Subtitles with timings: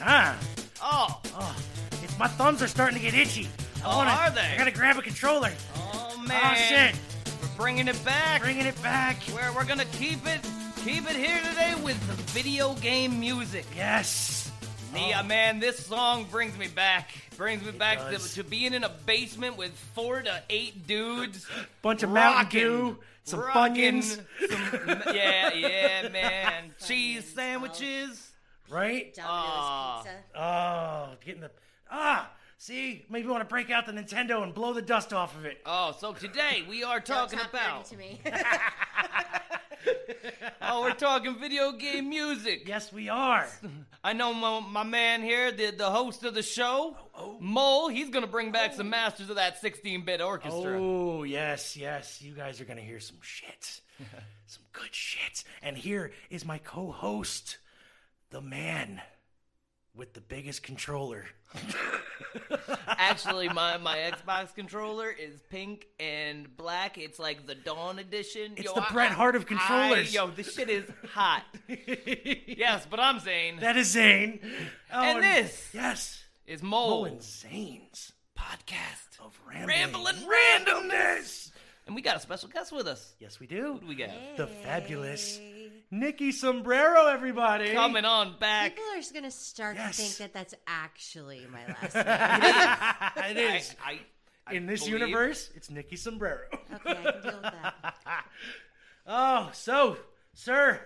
[0.00, 0.38] Time.
[0.82, 1.56] Oh, Oh,
[2.02, 3.48] it's my thumbs are starting to get itchy.
[3.84, 4.40] I Oh, wanna, are they?
[4.40, 5.52] I gotta grab a controller.
[5.76, 6.40] oh, oh man.
[6.42, 6.94] Oh shit!
[7.42, 8.40] We're bringing it back.
[8.40, 9.22] Bringing it back.
[9.24, 10.40] Where we're gonna keep it,
[10.84, 13.66] keep it here today with the video game music.
[13.76, 14.50] Yes.
[14.94, 15.26] Yeah, oh.
[15.26, 17.10] man, this song brings me back.
[17.36, 21.46] Brings me back to, to being in a basement with four to eight dudes.
[21.82, 26.72] Bunch of Mountain Dew, some rocking Funyuns, some- yeah, yeah, man.
[26.84, 28.29] Cheese sandwiches.
[28.70, 29.14] Right?
[29.14, 30.02] Domino's Ah.
[30.02, 30.16] pizza.
[30.34, 31.50] Oh, getting the
[31.90, 32.30] ah.
[32.58, 35.46] See, maybe we want to break out the Nintendo and blow the dust off of
[35.46, 35.62] it.
[35.64, 37.88] Oh, so today we are Don't talking talk about.
[37.88, 38.20] dirty to me.
[40.62, 42.68] Oh, we're talking video game music.
[42.68, 43.46] Yes, we are.
[44.04, 48.10] I know my, my man here, the, the host of the show, Oh, Mole, he's
[48.10, 50.78] going to bring back some masters of that 16 bit orchestra.
[50.80, 52.20] Oh, yes, yes.
[52.22, 53.80] You guys are going to hear some shit.
[54.46, 55.44] some good shit.
[55.62, 57.56] And here is my co host,
[58.30, 59.00] the man
[59.94, 61.24] with the biggest controller.
[62.86, 66.96] Actually, my, my Xbox controller is pink and black.
[66.98, 68.52] It's like the Dawn edition.
[68.56, 70.14] It's Yo, the I- Bret Hart of I- controllers.
[70.14, 71.42] yo, this shit is hot.
[71.68, 73.56] yes, but I'm Zane.
[73.60, 74.40] That is Zane.
[74.92, 76.22] Oh, And this Yes.
[76.46, 79.18] is Mole N' Zane's podcast.
[79.24, 81.50] of rambling, Ramblin' randomness.
[81.86, 83.14] And we got a special guest with us.
[83.18, 83.72] Yes, we do.
[83.74, 84.10] Who do we got?
[84.36, 85.40] The fabulous
[85.90, 87.72] Nicki Sombrero, everybody.
[87.72, 88.76] Coming on back.
[88.76, 89.96] People are going to start Yes.
[89.96, 91.94] to think that that's actually my last
[93.26, 93.36] name.
[93.36, 93.74] it is.
[93.84, 94.00] I, I,
[94.46, 96.46] I In this believe- universe, it's Nicki Sombrero.
[96.52, 98.24] Okay, I can deal with that.
[99.06, 99.96] oh, so,
[100.32, 100.80] sir,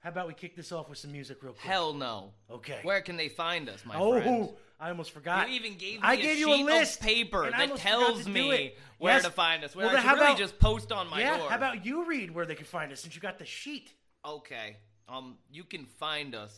[0.00, 1.64] how about we kick this off with some music real quick?
[1.64, 2.30] Hell no.
[2.48, 2.78] Okay.
[2.84, 4.50] Where can they find us, my oh, friend?
[4.78, 5.48] I almost forgot.
[5.48, 8.04] You even gave me I a gave sheet you a list of paper that tells
[8.04, 9.24] forgot to do me where Yes.
[9.24, 9.74] to find us.
[9.76, 11.50] Where Well, I then should how really about- just post on my yeah, door.
[11.50, 13.92] how about you read where they can find us since you got the sheet?
[14.24, 14.76] Okay.
[15.08, 16.56] Um, you can find us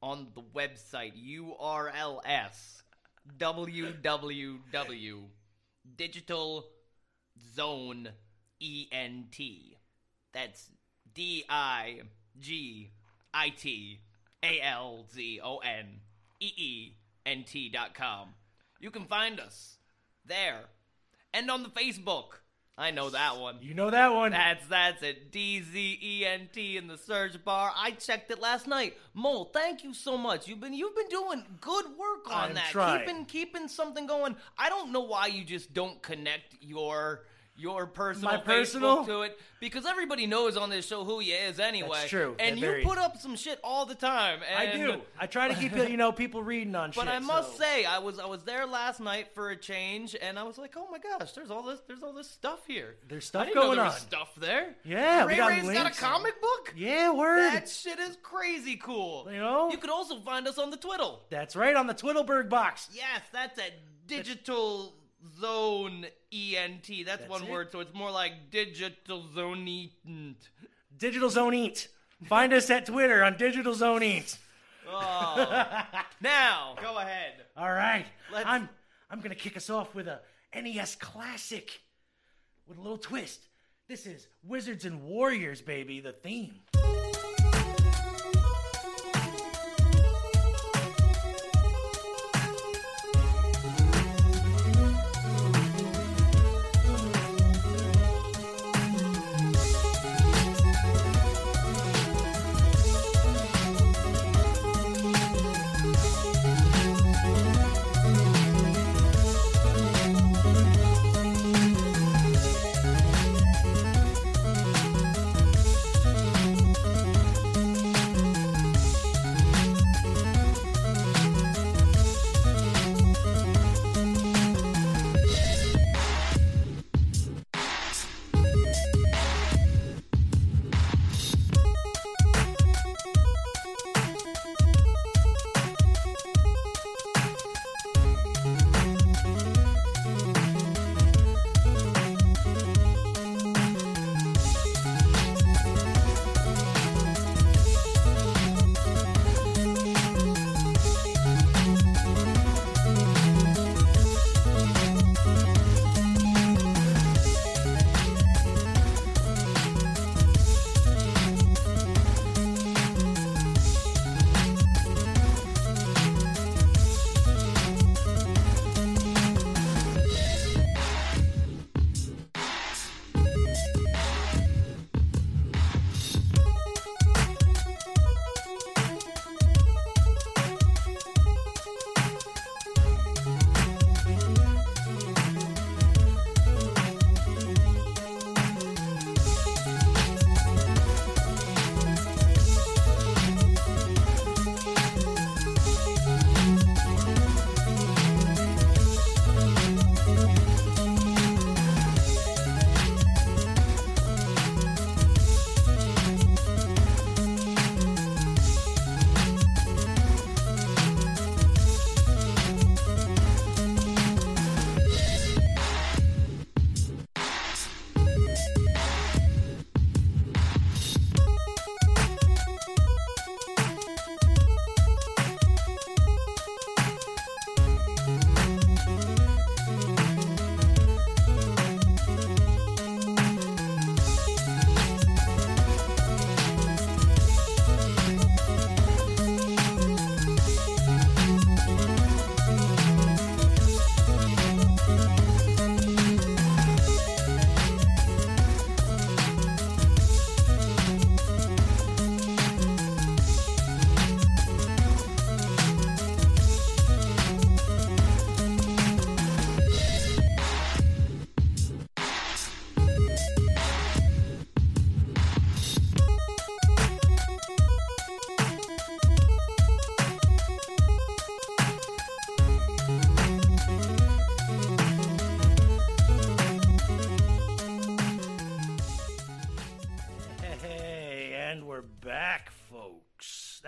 [0.00, 2.82] on the website URLS
[3.38, 4.58] www
[5.96, 6.66] digital
[7.54, 8.08] zone
[8.60, 9.40] ent.
[10.32, 10.70] That's
[11.14, 12.02] D I
[12.38, 12.90] G
[13.32, 14.00] I T
[14.42, 16.00] A L Z O N
[16.40, 18.30] E E N T dot com.
[18.80, 19.78] You can find us
[20.24, 20.64] there
[21.32, 22.40] and on the Facebook.
[22.76, 23.58] I know that one.
[23.60, 24.32] You know that one.
[24.32, 25.30] That's that's it.
[25.30, 27.72] D Z E N T in the search bar.
[27.76, 28.96] I checked it last night.
[29.14, 30.48] Mole, thank you so much.
[30.48, 32.70] You've been you've been doing good work on I'm that.
[32.70, 33.00] trying.
[33.06, 34.34] Keeping keeping something going.
[34.58, 37.22] I don't know why you just don't connect your
[37.56, 39.04] your personal My Facebook personal?
[39.06, 41.90] to it because everybody knows on this show who you is anyway.
[41.92, 42.34] That's true.
[42.40, 44.40] And They're you very- put up some shit all the time.
[44.56, 45.00] I And, do.
[45.18, 47.04] I try to keep you know people reading on shit.
[47.04, 47.12] But.
[47.12, 50.36] I must so- say, I was I was there last night for a change, and
[50.38, 52.96] I was like, oh my gosh, there's all this there's all this stuff here.
[53.08, 54.00] There's I stuff didn't know going there was on.
[54.00, 54.74] stuff there.
[54.84, 56.00] Yeah, we Ray got Ray's got a links.
[56.00, 56.74] comic book.
[56.76, 57.52] Yeah, word.
[57.52, 59.28] That shit is crazy cool.
[59.30, 59.70] You know?
[59.70, 61.22] You could also find us on the Twiddle.
[61.30, 62.88] That's right on the Twiddleberg box.
[62.92, 63.70] Yes, that's a
[64.06, 64.94] digital
[65.40, 66.86] zone ENT.
[67.04, 67.50] That's, That's one it.
[67.50, 70.36] word, so it's more like digital zone ENT.
[70.96, 71.88] Digital Zone Eat.
[72.26, 74.38] Find us at Twitter on Digital Zone Eat.
[74.88, 75.82] Oh.
[76.20, 77.32] now, go ahead.
[77.56, 78.06] All right.
[78.32, 78.68] Let's- I'm
[79.10, 80.20] I'm gonna kick us off with a
[80.54, 81.80] NES classic
[82.68, 83.48] with a little twist.
[83.88, 86.54] This is Wizards and Warriors, baby, the theme.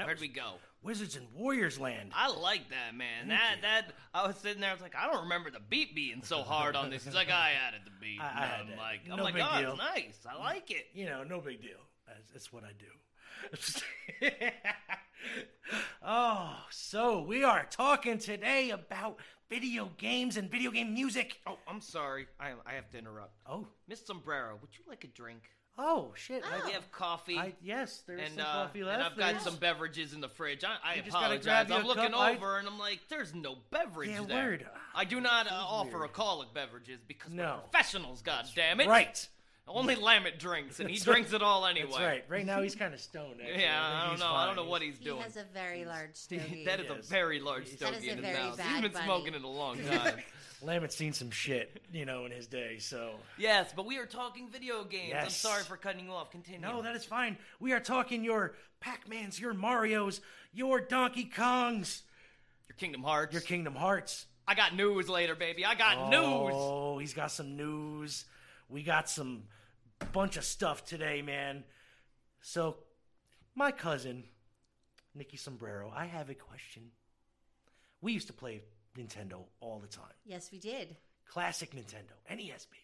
[0.06, 0.54] Where'd we go?
[0.82, 2.12] Wizards and Warriors Land.
[2.14, 3.28] I like that, man.
[3.28, 4.70] That that I was sitting there.
[4.70, 7.04] I was like, I don't remember the beat being so hard on this.
[7.04, 8.20] He's like, I added the beat.
[8.20, 8.78] I- I And had I'm it.
[8.78, 9.70] like, I'm No like, oh, deal.
[9.72, 10.18] it's nice.
[10.30, 10.86] I like it.
[10.94, 11.78] You know, no big deal.
[12.06, 12.86] That's, that's what I do.
[16.04, 19.18] oh, so we are talking today about
[19.50, 21.38] video games and video game music.
[21.46, 22.26] Oh, I'm sorry.
[22.38, 23.34] I I have to interrupt.
[23.48, 25.42] Oh, Miss Sombrero, would you like a drink?
[25.78, 26.42] Oh, shit.
[26.44, 27.38] I- We have coffee.
[27.38, 28.94] I, yes, there's and some uh, coffee left.
[28.98, 30.64] and I've got There's- some beverages in the fridge.
[30.64, 31.70] I, I You just gotta apologize.
[31.70, 32.20] I'm looking cup.
[32.20, 34.44] I- over and I'm like, there's no beverage Yeah, there.
[34.44, 34.66] word.
[34.94, 36.02] I do not uh, Feels offer weird.
[36.10, 37.60] alcoholic beverages because we're No.
[37.70, 38.22] professionals.
[38.22, 38.88] God damn it!
[38.88, 39.28] Right.
[39.68, 41.88] Only Lamet drinks, and he That's drinks it all anyway.
[41.90, 42.24] That's right.
[42.28, 43.40] Right now he's kind of stoned.
[43.42, 43.62] Actually.
[43.62, 44.32] Yeah, think I don't he's know.
[44.32, 45.16] I don't know what he's doing.
[45.16, 46.64] He has a very large stogie.
[46.66, 48.60] that is a very large stogie in his mouth.
[48.60, 49.04] He's been bunny.
[49.04, 50.18] smoking it a long time.
[50.62, 52.78] Lamet's seen some shit, you know, in his day.
[52.78, 55.14] So yes, but we are talking video games.
[55.16, 56.30] I'm sorry for cutting you off.
[56.30, 56.60] Continue.
[56.60, 57.36] no, that is fine.
[57.60, 60.20] We are talking your Pac-Mans, your Mario's,
[60.52, 62.02] your Donkey Kongs,
[62.68, 63.32] your Kingdom Hearts.
[63.32, 64.26] your Kingdom Hearts.
[64.48, 65.64] I got news later, baby.
[65.64, 66.54] I got oh, news.
[66.54, 68.24] Oh, he's got some news.
[68.68, 69.44] We got some
[70.12, 71.64] bunch of stuff today, man.
[72.40, 72.76] So,
[73.54, 74.24] my cousin,
[75.14, 76.90] Nicki Sombrero, I have a question.
[78.00, 78.62] We used to play
[78.96, 80.12] Nintendo all the time.
[80.24, 80.96] Yes, we did.
[81.28, 82.14] Classic Nintendo.
[82.30, 82.82] NES, baby.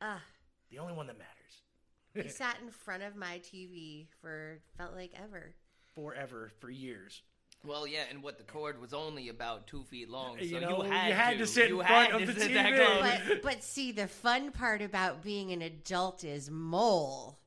[0.00, 0.22] Ah,
[0.70, 2.26] The only one that matters.
[2.26, 5.54] he sat in front of my TV for felt like ever.
[5.94, 7.22] Forever, for years.
[7.64, 10.84] Well, yeah, and what the cord was only about two feet long, so You know,
[10.84, 13.00] you had, you had to, to sit in front of the TV.
[13.00, 17.40] But but see, the fun part about being an adult is mole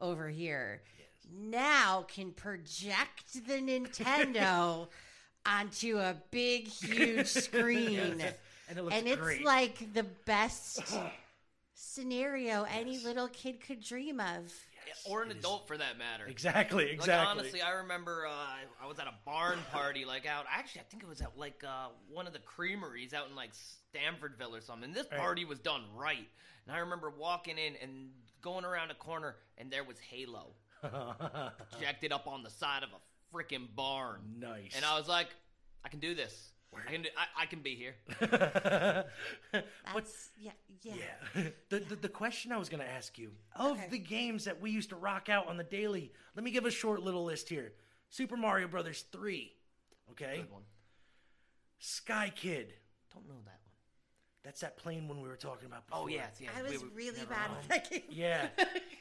[0.00, 0.82] over here
[1.30, 4.88] now can project the Nintendo
[5.46, 8.22] onto a big, huge screen.
[8.68, 9.44] And it looks and it's great.
[9.44, 10.82] like the best
[11.74, 14.52] scenario any little kid could dream of.
[15.08, 15.38] or an it is.
[15.40, 16.26] adult for that matter.
[16.26, 17.14] Exactly, exactly.
[17.14, 18.30] Like honestly, I remember uh,
[18.82, 20.44] I was at a barn party, like out.
[20.50, 23.50] Actually, I think it was at like uh, one of the creameries out in like
[23.94, 24.92] Stanfordville or something.
[24.92, 25.20] This Right.
[25.20, 26.26] party was done right,
[26.66, 28.10] and I remember walking in and
[28.42, 30.52] going around a corner, and there was Halo
[31.72, 33.00] projected up on the side of a
[33.34, 34.72] freaking barn, nice.
[34.76, 35.28] and I was like,
[35.84, 36.50] I can do this.
[36.86, 37.94] I can, do, I, I can be here.
[39.50, 40.50] That's yeah,
[40.82, 40.94] yeah.
[41.34, 41.42] Yeah.
[41.70, 43.86] The, the the question I was going to ask you of Okay.
[43.90, 46.12] the games that we used to rock out on the daily.
[46.36, 47.72] Let me give a short little list here.
[48.10, 49.50] Super Mario Brothers 3.
[50.12, 50.36] Okay?
[50.36, 50.62] Good one.
[51.78, 52.74] Sky Kid.
[53.12, 53.67] Don't know that one.
[54.44, 56.04] That's that plane one we were talking about before.
[56.04, 56.48] Oh yeah, yeah.
[56.56, 57.64] I we was were- really bad mind.
[57.64, 58.02] at that game.
[58.10, 58.46] Yeah.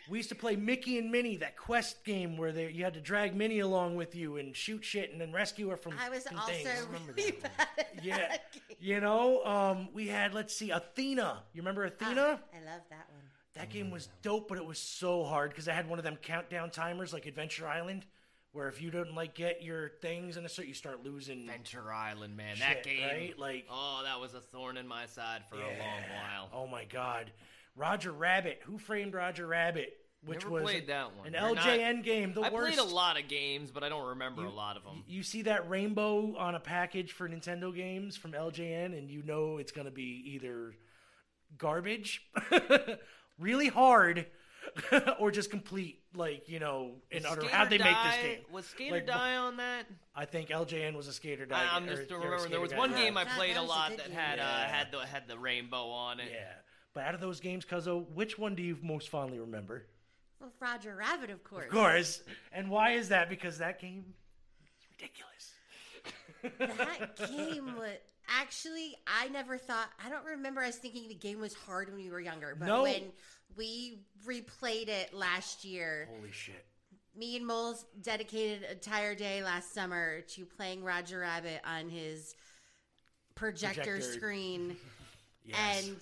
[0.09, 3.01] we used to play Mickey and Minnie, that quest game where they, you had to
[3.01, 6.25] drag Minnie along with you and shoot shit and then rescue her from, I was
[6.27, 6.87] also things.
[7.15, 8.17] really bad at Yeah.
[8.17, 8.63] that game.
[8.79, 11.43] You know, um, we had, let's see, Athena.
[11.53, 12.39] You remember Athena?
[12.41, 13.23] Ah, I love that one.
[13.55, 16.17] That game was dope, but it was so hard because I had one of them
[16.21, 18.05] countdown timers like Adventure Island,
[18.53, 21.45] where if you don't like get your things in a certain, you start losing.
[21.47, 22.55] Venture Island, man.
[22.55, 23.03] Shit, that game.
[23.07, 23.37] right?
[23.39, 26.49] Like- oh, that was a thorn in my side for a long while.
[26.53, 27.31] Oh my god,
[27.75, 28.61] Roger Rabbit.
[28.63, 29.93] Who framed Roger Rabbit?
[30.25, 31.27] Which Never was played that one.
[31.27, 32.33] an You're not- LJN game.
[32.33, 32.75] The I worst.
[32.75, 35.03] played a lot of games, but I don't remember a lot of them.
[35.07, 39.57] You see that rainbow on a package for Nintendo games from LJN, and you know
[39.57, 40.73] it's going to be either
[41.59, 42.27] garbage,
[43.39, 44.25] really hard,
[45.19, 46.01] or just complete.
[46.15, 47.41] Like you know, in utter.
[47.41, 48.39] Skater How'd they make this game?
[48.51, 49.85] Was Skater Like, Die on that?
[50.15, 51.45] I think LJN was a skater.
[51.45, 52.97] Die, I, I'm just remembering there was Skater one Die.
[53.03, 54.15] game I played that a a lot good that game.
[54.17, 56.29] had uh, had the had the rainbow on it.
[56.31, 56.53] Yeah,
[56.93, 59.85] but out of those games, Cuzzo, which one do you most fondly remember?
[60.39, 61.65] Well, Roger Rabbit, of course.
[61.65, 62.21] Of course.
[62.51, 63.27] And why is that?
[63.29, 64.05] Because that game
[64.63, 65.53] is ridiculous.
[66.87, 67.97] That game was
[68.39, 68.95] actually.
[69.07, 69.89] I never thought.
[70.03, 72.55] I don't remember us thinking the game was hard when we were younger.
[72.57, 72.83] But No.
[72.83, 73.11] when
[73.55, 76.65] we replayed it last year, Holy shit.
[77.15, 82.35] me and Moles dedicated an entire day last summer to playing Roger Rabbit on his
[83.35, 84.01] projector, Projector.
[84.13, 84.75] screen,
[85.45, 85.87] Yes.
[85.87, 85.97] and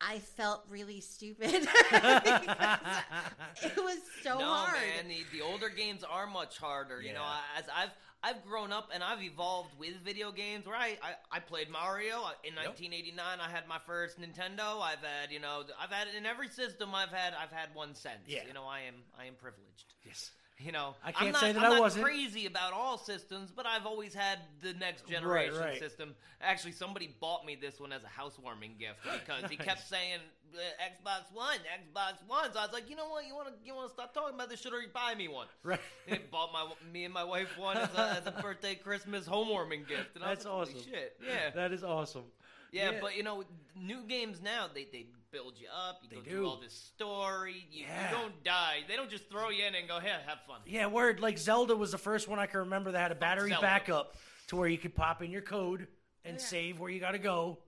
[0.00, 1.48] I felt really stupid.
[1.92, 4.74] it was so no, hard.
[4.74, 7.00] man, the, the older games are much harder.
[7.00, 7.24] You know,
[7.56, 7.90] as I've
[8.26, 10.66] I've grown up and I've evolved with video games.
[10.66, 13.16] Where I I, I played Mario uh, in 1989.
[13.40, 14.82] I had my first Nintendo.
[14.82, 18.26] I've had you know I've had in every system I've had I've had one since.
[18.26, 18.40] Yeah.
[18.46, 19.94] You know, I am I am privileged.
[20.04, 20.32] yes.
[20.58, 22.04] You know, I am can't not, say that I'm I not wasn't.
[22.04, 25.78] crazy about all systems, but I've always had the next generation right.
[25.78, 26.14] system.
[26.40, 30.18] Actually, somebody bought me this one as a housewarming gift because he kept saying
[30.54, 32.50] uh, Xbox One, Xbox One.
[32.54, 34.34] So I was like, you know what, you want to you want to stop talking
[34.34, 35.46] about this shit or you buy me one.
[35.62, 35.80] Right.
[36.08, 39.84] And bought my me and my wife one as a, as a birthday Christmas homewarming
[39.86, 40.14] gift.
[40.14, 40.90] And I was That's like, Holy awesome.
[40.90, 41.50] shit, yeah.
[41.54, 42.24] That is awesome.
[42.72, 42.98] Yeah, Yeah.
[43.02, 43.44] but you know,
[43.78, 46.00] new games now they they build you up.
[46.02, 46.30] You They go do.
[46.30, 47.66] through all this story.
[47.70, 48.10] You, Yeah.
[48.10, 48.84] you don't die.
[48.88, 51.20] They don't just throw you in and go, "Here, have fun." Yeah, word.
[51.20, 53.62] Like Zelda was the first one I can remember that had a battery Zelda.
[53.66, 54.16] backup
[54.48, 55.88] to where you could pop in your code
[56.24, 56.46] and oh, Yeah.
[56.46, 57.58] save where you got to go.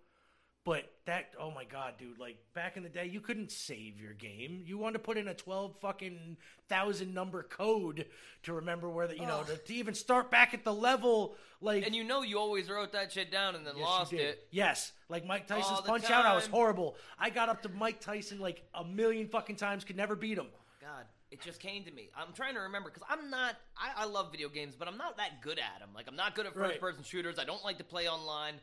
[0.68, 2.18] But that, oh my god, dude!
[2.18, 4.62] Like back in the day, you couldn't save your game.
[4.66, 6.36] You wanted to put in a twelve fucking
[6.68, 8.04] thousand number code
[8.42, 11.36] to remember where the you know to, to even start back at the level.
[11.62, 14.46] Like And you know you always wrote that shit down and then Yes, lost it.
[14.50, 16.96] Yes, like Mike Tyson's Punch Out, I was horrible.
[17.18, 20.48] I got up to Mike Tyson like a million fucking times, could never beat him.
[20.82, 22.10] God, it just came to me.
[22.14, 23.56] I'm trying to remember because I'm not.
[23.74, 25.88] I, I love video games, but I'm not that good at them.
[25.94, 27.38] Like I'm not good at first-person shooters.
[27.38, 28.56] I don't like to play online.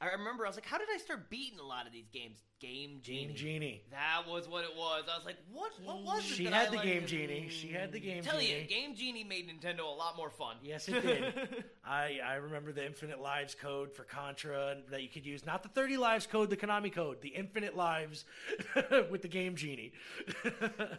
[0.00, 2.38] I remember I was like, how did I start beating a lot of these games?
[2.60, 3.26] Game Genie.
[3.26, 3.82] Game Genie.
[3.90, 5.04] That was what it was.
[5.10, 5.72] I was like, what?
[5.82, 6.34] What was it?
[6.34, 6.84] She had I the liked?
[6.84, 7.48] Game Genie.
[7.48, 8.48] She had the Game Tell Genie.
[8.50, 10.56] Tell you, Game Genie made Nintendo a lot more fun.
[10.62, 11.64] Yes, it did.
[11.84, 15.46] I, I remember the infinite lives code for Contra that you could use.
[15.46, 17.22] Not the 30 lives code, the Konami code.
[17.22, 18.26] The infinite lives
[19.10, 19.92] with the Game Genie.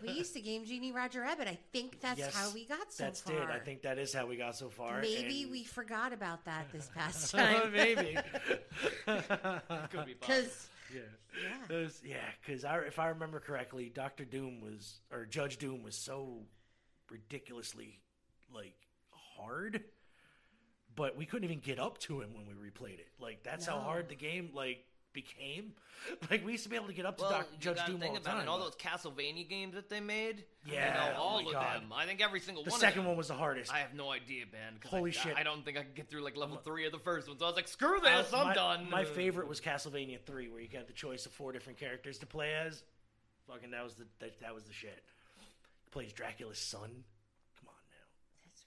[0.02, 1.48] We used to game Genie Roger Rabbit.
[1.48, 3.36] I think that's Yes, how we got so That's far.
[3.36, 3.54] That's it.
[3.54, 5.00] I think that is how we got so far.
[5.02, 7.72] Maybe and- we forgot about that this past time.
[7.72, 8.18] Maybe.
[9.06, 10.16] Could be fun.
[10.20, 11.02] Because Yeah.
[11.70, 11.88] Yeah.
[12.04, 16.44] Yeah, because I, if I remember correctly, Doctor Doom was or Judge Doom was so
[17.10, 18.00] ridiculously
[18.54, 18.76] like
[19.12, 19.84] hard,
[20.96, 23.08] but we couldn't even get up to him when we replayed it.
[23.20, 25.74] Like that's how hard the game like became.
[26.32, 28.14] Like we used to be able to get up to Well, Doc, Judge Doom all
[28.14, 28.42] the about time.
[28.42, 28.48] it.
[28.48, 30.46] All those Castlevania games that they made.
[30.66, 31.76] Yeah, you know, oh all my of God.
[31.76, 31.94] them.
[31.96, 32.80] I think every single the one.
[32.80, 33.10] second of them.
[33.10, 33.72] one was the hardest.
[33.72, 34.80] I have no idea, man.
[34.84, 35.38] Holy I, shit.
[35.38, 37.38] I don't think I could get through like level three of the first one.
[37.38, 38.90] So I was like, screw this, I'm my, done.
[38.90, 42.26] My favorite was Castlevania Three, where you got the choice of four different characters to
[42.26, 42.82] play as.
[43.48, 45.04] Fucking that was the that, that was the shit.
[45.84, 46.90] He plays Dracula's son.
[47.60, 48.08] Come on now.
[48.48, 48.64] that's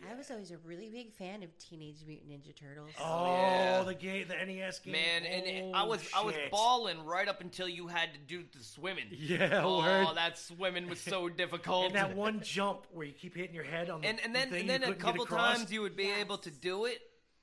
[0.00, 0.14] pretty.
[0.14, 2.90] I was always a really big fan of Teenage Mutant Ninja Turtles.
[2.98, 3.82] Oh, oh yeah.
[3.84, 4.92] the game, the NES game.
[4.92, 6.50] Man, and it- I Oh, was I was shit.
[6.50, 9.06] balling right up until you had to do the swimming.
[9.10, 10.08] Yeah, oh, word.
[10.16, 11.86] that swimming was so difficult.
[11.86, 14.50] And that one jump where you keep hitting your head on the and, and then
[14.50, 17.00] thing and then a couple times you would be able to do it,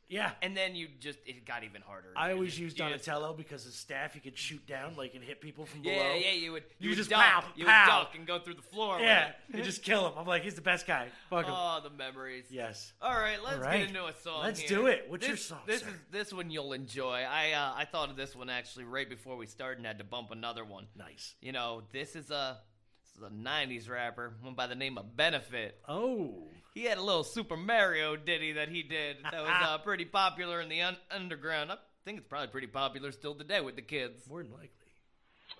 [0.09, 0.31] Yeah.
[0.41, 2.13] and then you just it got even harder.
[2.15, 5.15] I always just- used you just- Donatello because his staff you could shoot down like
[5.15, 6.13] and hit people from Yeah, below.
[6.13, 7.85] yeah, yeah, you would You you, would just duck, pow, you pow.
[7.99, 8.99] would duck and go through the floor.
[8.99, 10.13] Yeah, you just kill him.
[10.17, 11.09] I'm like, he's the best guy.
[11.29, 11.53] Fuck him.
[11.55, 12.45] Oh, the memories.
[12.49, 12.93] yes.
[13.01, 13.79] All right, let's All right.
[13.79, 14.43] get into a song.
[14.43, 14.69] Let's here.
[14.69, 15.05] do it.
[15.09, 15.89] What's this, your song, This sir?
[15.89, 17.23] is this one you'll enjoy.
[17.29, 20.03] I uh, I thought of this one actually right before we started and had to
[20.05, 20.87] bump another one.
[20.95, 21.35] Nice.
[21.41, 22.59] You know, this is a
[23.03, 25.79] this is a '90s rapper, one by the name of Benefit.
[25.87, 26.47] Oh.
[26.77, 30.61] He had a little Super Mario ditty that he did that was uh, pretty popular
[30.61, 31.71] in the un- underground.
[31.71, 34.29] I think it's probably pretty popular still today with the kids.
[34.29, 34.69] More than likely.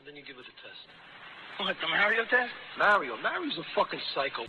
[0.05, 0.85] Then you give it a test.
[1.57, 2.53] What, the Mario test?
[2.77, 4.45] Mario, Mario's a fucking psycho.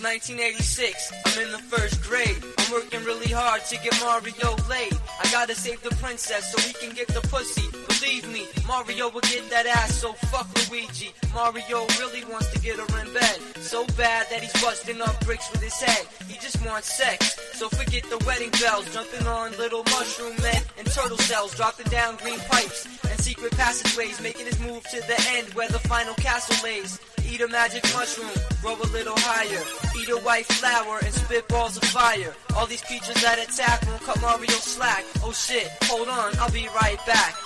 [0.00, 1.12] It's 1986.
[1.26, 2.40] I'm in the first grade.
[2.56, 4.96] I'm working really hard to get Mario laid.
[5.20, 7.68] I gotta save the princess so he can get the pussy.
[8.00, 11.12] Believe me, Mario will get that ass, so fuck Luigi.
[11.34, 13.36] Mario really wants to get her in bed.
[13.60, 16.06] So bad that he's busting up bricks with his head.
[16.26, 17.36] He just wants sex.
[17.52, 22.16] So forget the wedding bells, jumping on little mushroom men and turtle cells, dropping down
[22.16, 26.56] green pipes and secret passageways, making his move to the end where the final castle
[26.64, 26.98] lays.
[27.30, 28.28] Eat a magic mushroom,
[28.60, 29.62] grow a little higher.
[29.96, 32.34] Eat a white flower and spit balls of fire.
[32.56, 35.04] All these creatures that attack won't cut Mario slack.
[35.22, 37.36] Oh shit, hold on, I'll be right back.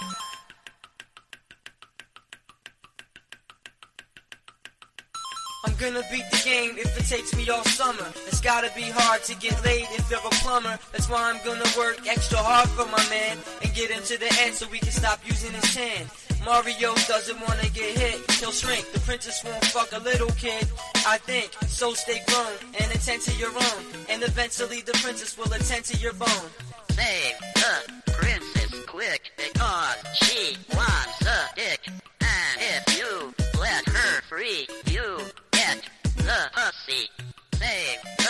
[5.67, 8.07] I'm gonna beat the game if it takes me all summer.
[8.27, 10.79] It's gotta be hard to get laid if you're a plumber.
[10.93, 14.35] That's why I'm gonna work extra hard for my man and get him to the
[14.41, 16.09] end so we can stop using his hand.
[16.45, 18.91] Mario doesn't wanna get hit, he'll shrink.
[18.93, 20.69] The princess won't fuck a little kid,
[21.07, 21.53] I think.
[21.69, 23.85] So stay grown and attend to your own.
[24.11, 26.51] And eventually the princess will attend to your bone.
[26.91, 31.81] Save the princess quick because she wants a dick.
[32.21, 35.21] And if you let her free, you
[35.53, 35.83] get
[36.17, 37.09] the pussy.
[37.55, 38.24] Save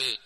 [0.00, 0.18] pussy.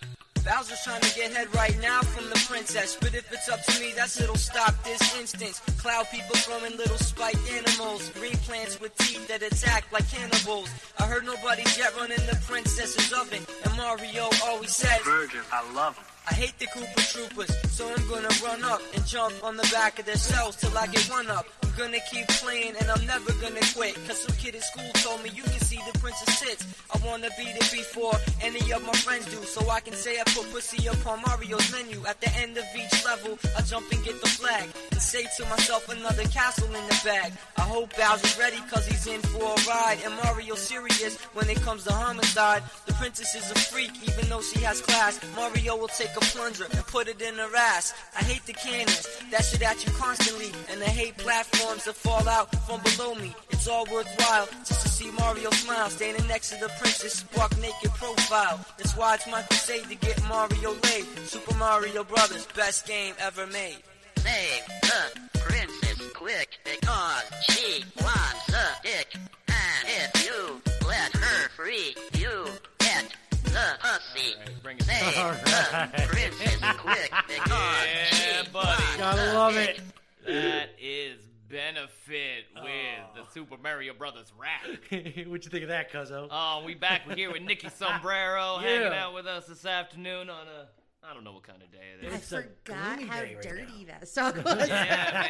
[0.45, 2.99] Bowser's trying to get head right now from the princess.
[3.01, 5.61] But if it's up to me, that's it'll stop this instance.
[5.79, 8.11] Cloud people throwing little spiked animals.
[8.11, 10.69] Green plants with teeth that attack like cannibals.
[10.99, 13.41] I heard nobody's yet running the princess's oven.
[13.65, 16.05] And Mario always says, Virgin, I love him.
[16.31, 19.99] I hate the Koopa Troopers, so I'm gonna run up and jump on the back
[19.99, 21.47] of their cells till I get one up.
[21.77, 23.95] Gonna keep playing and I'm never gonna quit.
[24.07, 26.65] Cause some kid at school told me you can see the princess tits.
[26.95, 29.43] I wanna be the before any of my friends do.
[29.45, 32.07] So I can say I put pussy upon Mario's menu.
[32.07, 34.69] At the end of each level, I jump and get the flag.
[34.93, 37.33] And say to myself another castle in the bag.
[37.57, 39.99] I hope Bowser's ready cause he's in for a ride.
[40.05, 42.63] And Mario's serious when it comes to homicide.
[42.87, 45.19] The princess is a freak even though she has class.
[45.35, 47.93] Mario will take a plunger and put it in her ass.
[48.17, 50.53] I hate the cannons that shit at you constantly.
[50.71, 53.35] And I hate platforms that fall out from below me.
[53.51, 55.89] It's all worthwhile just to see Mario smile.
[55.89, 58.65] Standing next to the princess, spark naked profile.
[58.77, 61.07] That's why it's my crusade to get Mario laid.
[61.27, 63.79] Super Mario Brothers, best game ever made.
[64.19, 69.15] Save the princess quick because she wants a dick.
[69.49, 72.45] And if you let her free, you
[72.79, 73.09] get
[73.45, 74.35] the pussy.
[74.35, 78.05] Alright, bring it Save All the princess quick because Yeah,
[78.43, 78.67] she buddy.
[78.69, 79.79] wants Gotta a love dick.
[79.79, 79.83] it.
[80.27, 81.17] That is
[81.55, 84.67] benefit with the Super Mario Brothers rap.
[84.91, 86.27] What'd you think of that, Cuzzo?
[86.29, 87.03] Oh, we back.
[87.07, 88.69] We're here with Nicki Sombrero Yeah.
[88.69, 90.67] hanging out with us this afternoon on a
[91.09, 92.15] I don't know what kind of day it I.
[92.17, 94.69] It's a forgot gloomy how right dirty that song was.
[94.69, 95.27] yeah,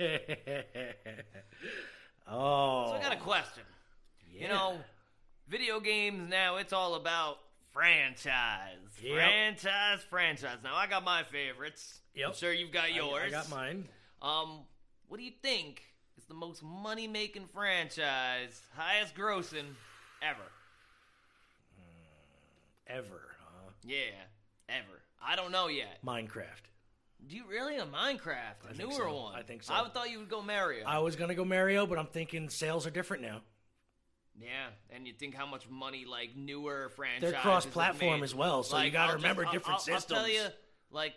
[0.00, 0.12] man.
[2.28, 2.86] oh.
[2.88, 3.64] So I got a question.
[4.32, 4.42] Yeah.
[4.42, 4.78] You know,
[5.48, 7.38] video games now it's all about
[7.72, 8.78] franchise.
[9.02, 9.14] Yep.
[9.14, 10.58] Franchise, franchise.
[10.64, 12.00] Now I got my favorites.
[12.14, 12.28] Yep.
[12.28, 13.24] I'm sure you've got I- yours.
[13.26, 13.88] I, got mine.
[14.22, 14.60] Um,
[15.08, 15.82] what do you think
[16.16, 19.74] is the most money making franchise, highest grossing
[20.22, 20.50] ever?
[21.76, 23.70] Hmm, ever, huh?
[23.84, 23.96] Yeah,
[24.68, 25.02] ever.
[25.22, 25.98] I don't know yet.
[26.04, 26.62] Minecraft.
[27.26, 29.14] Do you really a Minecraft, a think newer so.
[29.14, 29.34] one?
[29.34, 29.74] I think so.
[29.74, 30.84] I thought you would go Mario.
[30.86, 33.40] I was gonna go Mario, but I'm thinking sales are different now.
[34.40, 38.24] yeah, and you think how much money like newer franchises They're have cross-platform made.
[38.24, 40.28] as well, so you gotta I'll remember different I'll, I'll tell systems.
[40.28, 40.42] you,
[40.90, 41.14] like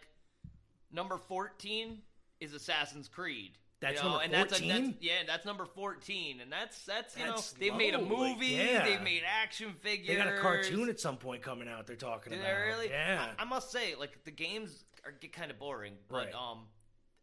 [0.91, 1.99] number fourteen
[2.39, 3.51] is Assassin's Creed.
[3.81, 4.83] That's you know, number and that's, a, 14?
[4.85, 8.15] that's yeah, that's number fourteen, and that's that's you That's know they've made a low,
[8.23, 8.83] like, movie, yeah.
[8.83, 10.07] they've made action figures.
[10.09, 11.87] They got a cartoon at some point coming out.
[11.87, 12.47] They're talking Do about.
[12.49, 12.89] they really?
[12.89, 13.27] Yeah.
[13.37, 16.33] I, I must say, like the games are get kind of boring, but Right.
[16.33, 16.59] um,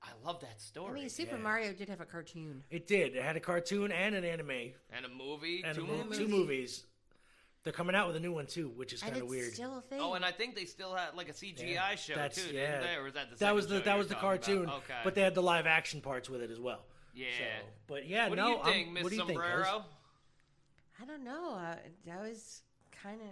[0.02, 0.92] I love that story.
[0.98, 1.42] I mean, Super Yeah.
[1.42, 2.62] Mario did have a cartoon.
[2.70, 3.16] it did.
[3.16, 4.50] It had a cartoon and an anime
[4.90, 6.18] and a movie, and two a mo- movies.
[6.18, 6.84] two movies.
[7.66, 9.52] They're coming out with a new one too, which is kind of weird.
[9.52, 9.98] still a thing.
[10.00, 12.78] Oh, and I think they still had like a CGI Yeah, show that's- too, yeah.
[12.78, 12.94] didn't they?
[12.94, 14.76] Or was that the that was the that was the cartoon, about?
[14.84, 16.84] Okay, but they had the live action parts with it as well.
[17.12, 17.26] yeah.
[17.36, 18.44] So, but yeah, what no.
[18.44, 19.48] do you think, Miss what do you think, Cuz?
[19.66, 19.84] Sombrero?
[21.02, 21.54] I don't know.
[21.56, 21.74] Uh,
[22.06, 22.62] that was
[23.02, 23.26] kind of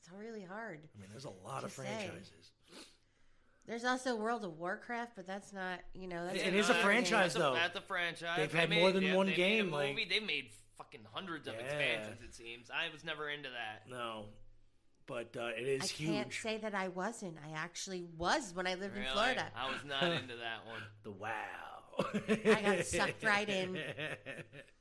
[0.00, 0.80] it's really hard.
[0.96, 1.84] I mean, there's a lot of to say.
[1.84, 2.50] franchises.
[3.68, 6.72] There's also World of Warcraft, but that's not you know that's It not is a
[6.72, 7.54] video franchise, That's a, though.
[7.54, 8.36] that's a franchise.
[8.36, 10.04] They've They had made- more than yeah, one game, Made like- movie.
[10.06, 11.60] They made fucking hundreds of Yeah.
[11.64, 12.22] expansions.
[12.22, 12.70] It seems.
[12.70, 13.88] I was never into that.
[13.88, 14.26] No,
[15.06, 16.10] but uh, it is I huge.
[16.10, 17.36] can't say that I wasn't.
[17.46, 19.06] I actually was when I lived Really?
[19.06, 19.44] in Florida.
[19.54, 20.80] I was not into that one.
[21.02, 21.28] The wow.
[22.56, 23.78] I got sucked right in.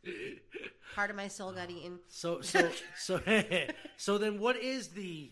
[0.96, 2.00] Part of my soul got eaten.
[2.08, 3.20] So so so
[3.98, 5.32] so then, what is the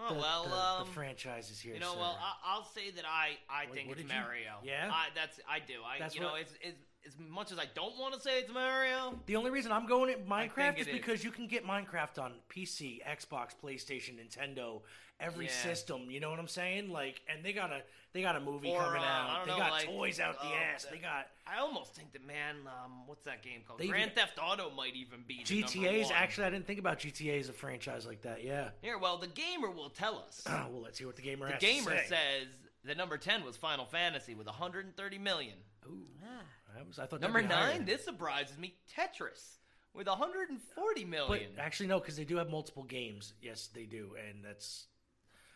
[0.00, 1.74] Oh the, well, the, um, the franchises here?
[1.74, 1.98] You know, sir?
[1.98, 4.52] well, I, I'll say that I, I What- think what it's did you- Mario.
[4.62, 4.90] Yeah?
[4.92, 5.74] I, that's I do.
[5.84, 8.38] I That's you know, what- it's, it's as much as I don't want to say
[8.40, 9.18] it's Mario.
[9.26, 10.96] the only reason I'm going at Minecraft think is it is.
[10.96, 14.82] because you can get Minecraft on PC, Xbox, PlayStation, Nintendo,
[15.20, 15.50] every Yeah.
[15.52, 16.10] system.
[16.10, 16.90] You know what I'm saying?
[16.90, 17.82] Like, and they got a
[18.14, 19.44] they got a movie Or, coming uh, out.
[19.44, 20.84] They know, got like, toys out the uh, ass.
[20.84, 23.80] the- They got I almost think that man, um, what's that game called?
[23.80, 26.06] They Grand Theft Auto might even be the number GTA's.
[26.06, 26.14] one.
[26.14, 28.42] Actually, I didn't think about GTA as a franchise like that.
[28.44, 28.70] Yeah.
[28.82, 30.42] Here, well, the gamer will tell us.
[30.46, 32.06] Oh, well, let's hear what the gamer the has gamer to say.
[32.08, 32.46] says
[32.84, 35.56] that number ten was Final Fantasy with 130 million.
[35.86, 36.42] Ooh, Ah.
[36.78, 38.74] I, was, I thought Number be nine, this surprises me.
[38.96, 39.56] Tetris
[39.94, 41.48] with 140 million.
[41.56, 43.32] But actually, no, because they do have multiple games.
[43.42, 44.86] Yes, they do, and that's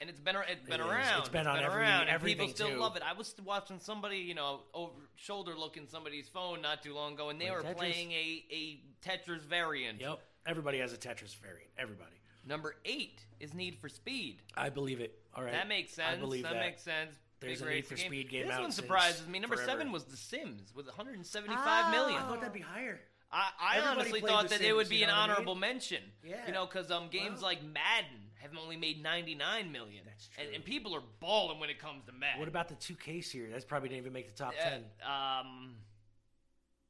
[0.01, 1.21] and it's been it's been It around.
[1.21, 2.77] It's been on every- around, and people still too.
[2.77, 3.03] love it.
[3.09, 7.29] I was watching somebody, you know, over shoulder looking somebody's phone not too long ago,
[7.31, 7.77] and they Like were Tetris.
[7.77, 10.01] playing a a Tetris variant.
[10.01, 10.21] yep.
[10.45, 11.71] Everybody has a Tetris variant.
[11.79, 12.17] Everybody.
[12.45, 14.43] Number eight is Need for Speed.
[14.57, 15.17] I believe it.
[15.37, 15.53] All right.
[15.53, 16.17] That makes sense.
[16.17, 16.59] I believe that, that.
[16.61, 17.13] makes sense.
[17.43, 19.39] There's Big a Need racing for Speed game This out one since surprises me.
[19.39, 19.71] Number forever.
[19.73, 21.91] seven was The Sims with 175 Oh.
[21.91, 22.23] million.
[22.23, 23.01] I thought that'd be higher.
[23.31, 25.31] I, I honestly thought The that it would be you an know what I mean?
[25.33, 26.03] honorable mention.
[26.23, 26.47] Yeah.
[26.47, 30.05] You know, because um, games Well- like Madden have only made 99 million.
[30.05, 30.55] That's And, true.
[30.57, 32.41] and people are balling when it comes to Madden.
[32.41, 33.53] What about the 2K series?
[33.53, 34.85] That's probably didn't even make the top Uh, ten.
[35.03, 35.77] um,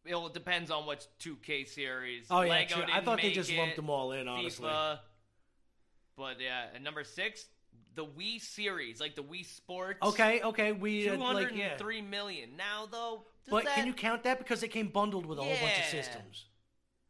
[0.05, 2.27] well, it depends on which 2K series.
[2.31, 2.85] Oh yeah, Lego true.
[2.93, 4.27] I thought they just it, lumped them all in.
[4.27, 4.99] Honestly, FIFA.
[6.17, 7.47] But yeah, and number six,
[7.95, 9.99] the Wii series, like the Wii Sports.
[10.03, 11.71] okay, okay, we uh, Two like yeah.
[11.71, 12.51] and three million.
[12.57, 15.43] Now though, does But that, can you count that because they came bundled with a
[15.43, 16.47] whole bunch of systems?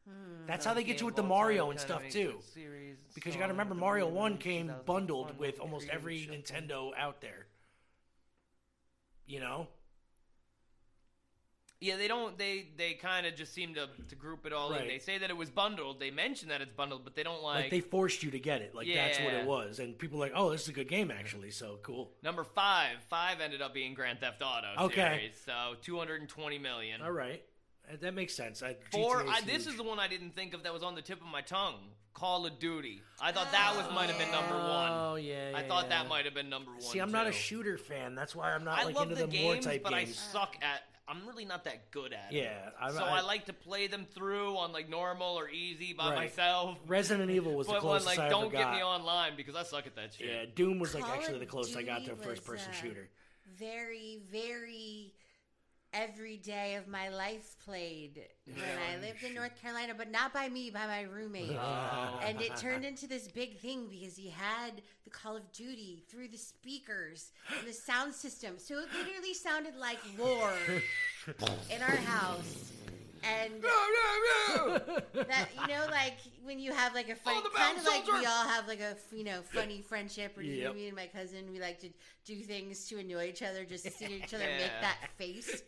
[0.08, 0.46] Hmm.
[0.46, 2.36] That's how they get you with the Mario and stuff too.
[2.52, 6.28] series Because you got to remember, Mario movie, One came bundled with almost every.
[6.30, 7.46] Nintendo out there.
[9.26, 9.68] You know,
[11.82, 12.38] Yeah, they don't.
[12.38, 14.78] They they kind of just seem to to group it all in.
[14.78, 14.88] Right.
[14.88, 15.98] They say that it was bundled.
[15.98, 17.62] They mention that it's bundled, but they don't like.
[17.62, 18.72] Like, they forced you to get it.
[18.74, 21.10] Like that's what it was, and people were like, "Oh, this is a good game,
[21.10, 22.12] actually." So cool.
[22.22, 25.18] Number five, five ended up being Grand Theft Auto Okay.
[25.18, 27.02] series, so 220 million.
[27.02, 27.42] All right,
[27.90, 28.62] Uh, that makes sense.
[28.62, 29.22] I, Four.
[29.24, 29.66] GTA I, is this huge.
[29.72, 31.80] is the one I didn't think of that was on the tip of my tongue.
[32.14, 33.02] Call of Duty.
[33.20, 34.90] I thought that was might have been number one.
[34.92, 35.52] Oh yeah.
[35.54, 36.02] I yeah, thought yeah.
[36.02, 36.80] that might have been number one.
[36.82, 37.36] See, I'm not a too.
[37.38, 38.14] shooter fan.
[38.14, 40.18] That's why I'm not I like love into the war games, type but I games.
[40.18, 40.82] suck at.
[41.08, 42.36] I'm really not that good at it.
[42.36, 46.10] Yeah, so I- I, like to play them through on like normal or easy by
[46.10, 46.14] Right.
[46.16, 46.78] myself.
[46.86, 48.74] Resident Evil was the But when closest like I don't ever get got.
[48.76, 50.28] me online because I suck at that shit.
[50.28, 52.74] Yeah, Doom was like Call actually the closest I got to a first person uh,
[52.74, 53.08] shooter.
[53.56, 55.12] Very, very
[55.92, 60.48] every day of my life played when I lived in North Carolina, but not by
[60.48, 61.57] me, by my roommate.
[61.62, 62.20] Oh.
[62.24, 66.28] and it turned into this big thing because he had the Call of Duty through
[66.28, 68.55] the speakers and the sound system.
[68.59, 70.52] So it literally sounded like war
[71.70, 72.72] in our house.
[73.22, 73.52] And
[75.28, 78.44] that you know, like when you have like a friend, kind of like we all
[78.48, 80.37] have like a you know funny friendship.
[80.37, 80.74] Or Yep.
[80.74, 81.88] me and my cousin, we like to
[82.24, 84.56] do things to annoy each other, just to see each other Yeah.
[84.56, 85.62] make that face.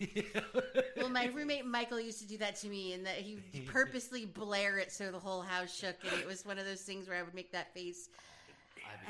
[0.96, 4.78] Well, my roommate Michael used to do that to me, and that he purposely blare
[4.78, 7.22] it so the whole house shook, and it was one of those things where I
[7.22, 8.08] would make that face.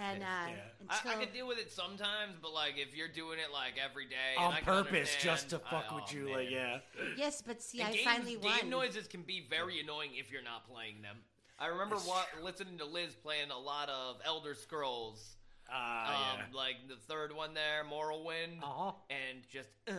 [0.02, 3.38] And uh, I, until I could deal with it sometimes, but like if you're doing
[3.38, 6.24] it like every day on and I purpose, just to fuck I- with oh, you.
[6.26, 6.34] man.
[6.34, 6.78] Like, yeah.
[7.16, 8.58] yes, but see, And I games, finally won.
[8.60, 11.16] game noises can be very annoying if you're not playing them.
[11.58, 15.36] I remember wa- listening to Liz playing a lot of Elder Scrolls,
[15.72, 18.66] Ah, um, like the third one there, Morrowind, yeah.
[18.66, 18.92] Uh-huh.
[19.08, 19.68] and just.
[19.88, 19.92] Uh,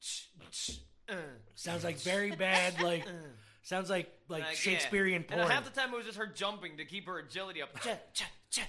[0.00, 1.14] ch- ch- uh,
[1.54, 2.74] Sounds like very bad.
[2.82, 3.04] Like,
[3.62, 4.56] sounds like like like, yeah.
[4.56, 5.40] Shakespearean porn.
[5.42, 7.70] And half the time it was just her jumping to keep her agility up.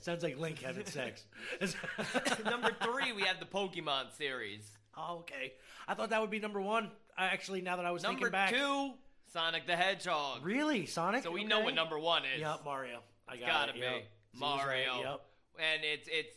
[0.00, 1.24] Sounds like Link having sex.
[2.44, 4.66] Number three, we have the Pokemon series.
[4.96, 5.52] oh, okay.
[5.86, 6.90] I thought that would be number one.
[7.16, 8.92] I actually, now that I was Number thinking back, Number two,
[9.32, 10.44] Sonic the Hedgehog.
[10.44, 11.22] really Sonic.
[11.24, 12.40] So we know what number one is.
[12.40, 13.00] Yep, Mario.
[13.28, 13.74] I got gotta it.
[13.74, 14.04] be Yep.
[14.34, 14.92] Mario.
[14.92, 15.00] Right.
[15.04, 15.20] Yep.
[15.58, 16.36] And it's it's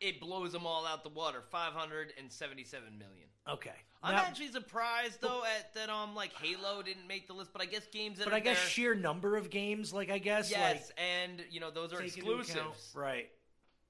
[0.00, 1.42] it blows them all out the water.
[1.50, 3.28] Five hundred and seventy-seven million.
[3.48, 3.70] Okay.
[4.02, 7.62] I'm Now- actually surprised though at that um like Halo didn't make the list, but
[7.62, 10.50] I guess games that but I guess there, sheer number of games, like I guess,
[10.50, 12.92] yes, and you know those are like exclusives.
[12.94, 13.28] right?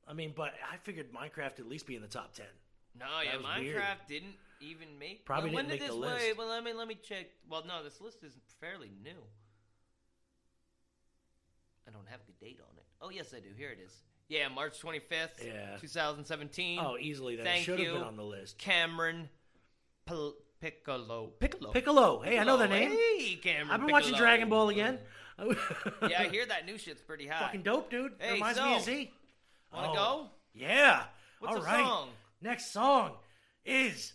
[0.09, 2.47] I mean, but I figured Minecraft at least be in the top ten.
[2.99, 3.83] No, yeah, Minecraft weird.
[4.09, 5.25] didn't even make.
[5.27, 6.39] Probably well, when didn't did make this the wait, list.
[6.39, 7.27] Well, let me let me check.
[7.51, 9.21] Well, no, this list is fairly new.
[11.87, 12.85] I don't have the date on it.
[13.01, 13.49] Oh yes, I do.
[13.57, 13.93] Here it is.
[14.29, 15.77] Yeah, March 25th, Yeah.
[15.81, 16.81] 2017.
[16.81, 17.37] Oh, easily.
[17.37, 17.95] That Thank should have you.
[17.95, 18.59] been on the list.
[18.59, 19.29] Cameron
[20.05, 21.29] Pil- Piccolo.
[21.39, 21.71] Piccolo.
[21.73, 22.21] Piccolo.
[22.23, 22.91] Hey, I know the name.
[22.91, 23.71] Hey, Cameron.
[23.71, 24.99] I've been watching Dragon Ball again.
[25.39, 27.41] yeah, I hear that new shit's pretty hot.
[27.43, 28.15] Fucking dope, dude.
[28.19, 29.13] Hey, Reminds so, me of Z.
[29.73, 30.27] Wanna Oh, go?
[30.55, 31.05] Yeah.
[31.41, 31.85] What's All the right.
[31.85, 32.09] song?
[32.41, 33.13] Next song
[33.65, 34.13] is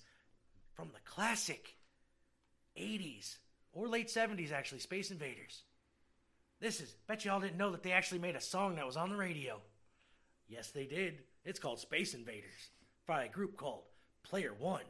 [0.74, 1.76] from the classic
[2.78, 3.38] 80s
[3.74, 5.64] or late 70s, actually, Space Invaders.
[6.60, 9.10] This is, bet y'all didn't know that they actually made a song that was on
[9.10, 9.62] the radio.
[10.52, 11.20] Yes, they did.
[11.46, 12.72] It's called Space Invaders
[13.08, 13.84] by a group called
[14.22, 14.84] Player One.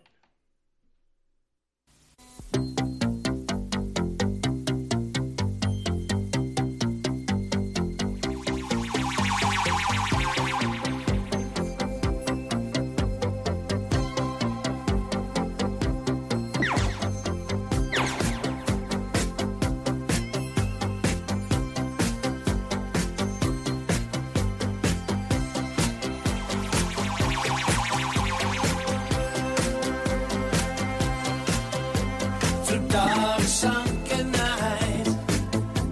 [33.62, 35.08] Sunken night,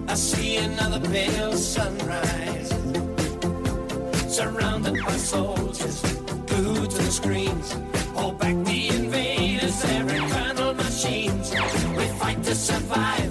[0.08, 2.70] I see another pale sunrise.
[4.26, 6.02] Surrounded by soldiers,
[6.48, 7.68] glued to the screens.
[8.16, 11.52] Hold back the invaders, every colonel machines.
[11.96, 13.29] We fight to survive,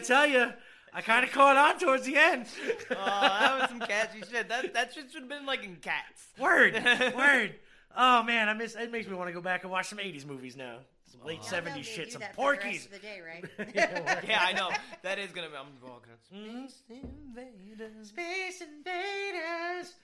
[0.00, 0.52] gotta tell you,
[0.92, 2.46] I kind of caught on towards the end.
[2.90, 4.48] Oh, that was some catchy shit.
[4.48, 6.28] That that shit should have been like in Cats.
[6.38, 6.74] Word,
[7.16, 7.54] word.
[7.96, 8.74] Oh man, I miss.
[8.76, 10.78] It makes me want to go back and watch some '80s movies now.
[11.06, 12.86] Some late Y'all know '70s shit, do some that for the rest Porky's.
[12.86, 13.44] of the day, right?
[14.26, 14.70] Yeah, I know.
[15.02, 15.54] That is gonna be.
[15.56, 16.12] I'm walking.
[16.34, 16.66] Mm-hmm.
[16.66, 17.04] Space
[17.36, 18.08] invaders.
[18.08, 19.94] Space Invaders.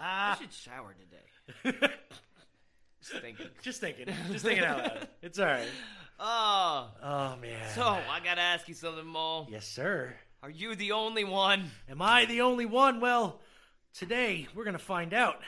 [0.00, 0.94] I should shower
[1.62, 1.88] today.
[3.00, 3.46] Just thinking.
[3.62, 4.06] Just thinking.
[4.32, 5.08] Just thinking out loud.
[5.22, 5.68] It's all right.
[6.18, 7.68] Oh, Oh man.
[7.74, 9.46] so I gotta ask you something, Mo.
[9.50, 10.14] Yes, sir.
[10.42, 11.70] Are you the only one?
[11.88, 13.00] Am I the only one?
[13.00, 13.40] Well,
[13.92, 15.40] today we're gonna find out.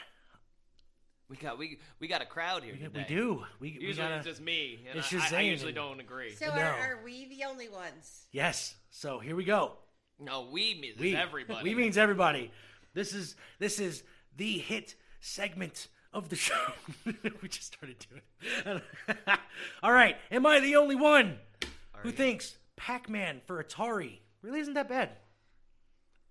[1.30, 3.06] We got we we got a crowd here We, today.
[3.08, 3.44] we do.
[3.60, 4.16] We, we Usually gotta.
[4.16, 4.80] it's just me.
[4.88, 6.34] And It's I, just I, I usually don't agree.
[6.34, 6.52] so No.
[6.60, 6.64] are,
[6.96, 8.26] are we the only ones?
[8.32, 8.74] Yes.
[8.90, 9.72] So here we go.
[10.18, 11.62] no, we means We everybody.
[11.62, 12.50] We means everybody.
[12.94, 14.02] This is this is
[14.36, 16.54] the hit segment of the show.
[17.04, 18.80] we just started doing.
[19.08, 19.18] it.
[19.82, 20.16] All right.
[20.30, 21.38] Am I the only one
[21.98, 22.14] who you?
[22.14, 25.10] thinks Pac-Man for Atari really isn't that bad?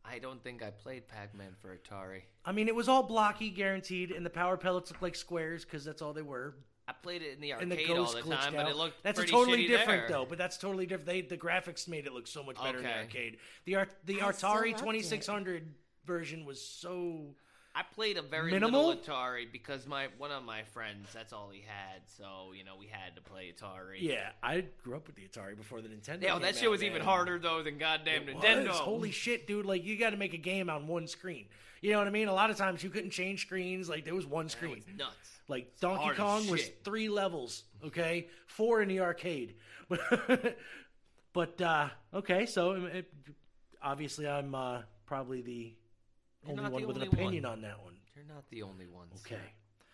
[0.05, 2.21] I don't think I played Pac-Man for Atari.
[2.45, 5.83] I mean, it was all blocky, guaranteed, and the power pellets looked like squares because
[5.83, 6.55] that's all they were.
[6.87, 8.63] I played it in the And the arcade all the glitched time, out.
[8.63, 10.17] but it looked that's a pretty totally different there.
[10.19, 10.25] though.
[10.25, 11.07] But that's totally different.
[11.07, 13.37] They the graphics made it look so much better in the arcade.
[13.65, 14.77] The art the I Atari loved it.
[14.77, 15.73] twenty six hundred
[16.05, 17.35] version was so
[17.77, 18.87] I played a very Minimal?
[18.87, 22.73] little Atari because my one of my friends that's all he had, so you know
[22.79, 23.97] we had to play Atari.
[23.99, 26.23] Yeah, I grew up with the Atari before the Nintendo.
[26.23, 28.69] Yeah, that shit out, was even harder though than goddamn It Nintendo.
[28.69, 28.77] was.
[28.77, 29.67] Holy shit, dude!
[29.67, 31.45] Like you got to make a game on one screen.
[31.81, 32.27] You know what I mean?
[32.29, 33.87] A lot of times you couldn't change screens.
[33.87, 34.71] Like there was one That screen.
[34.71, 35.15] was nuts.
[35.47, 37.63] Like Donkey Kong was three levels.
[37.85, 39.53] Okay, four in the arcade.
[41.33, 42.89] but uh, okay, so um,
[43.83, 45.73] obviously I'm uh, probably the
[46.43, 47.53] You're only not one the with an opinion one.
[47.53, 47.93] on that one.
[48.15, 49.07] You're not the only one.
[49.25, 49.41] Okay, sir.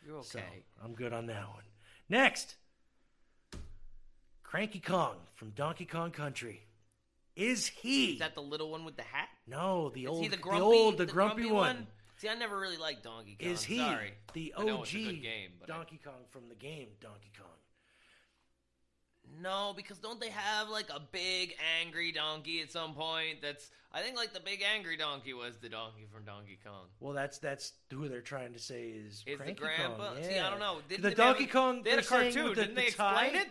[0.06, 0.28] You're okay.
[0.30, 0.40] so
[0.84, 1.64] I'm good on that one.
[2.10, 2.56] Next,
[4.44, 6.62] Cranky Kong from Donkey Kong Country.
[7.36, 8.14] Is he?
[8.14, 9.30] Is that the little one with the hat?
[9.48, 11.88] no, the Is old, he the the, grumpy, old, the, grumpy, one.
[12.18, 13.50] See, I never really liked Donkey Kong.
[13.50, 14.14] Is he Sorry.
[14.34, 17.48] the OG it's a good game, but I- Donkey Kong from the game Donkey Kong?
[19.42, 23.42] No, because don't they have like a big angry donkey at some point?
[23.42, 26.86] That's I think like the big angry donkey was the donkey from Donkey Kong.
[27.00, 30.10] Well, that's that's who they're trying to say is, Is the Cranky grandpa?
[30.14, 30.24] Kong.
[30.24, 30.78] See, I don't know.
[30.90, 31.84] Didn't the they Donkey have- Kong.
[31.84, 32.50] They had a they're saying cartoon.
[32.50, 33.48] with the- Didn't the they explain tie- it?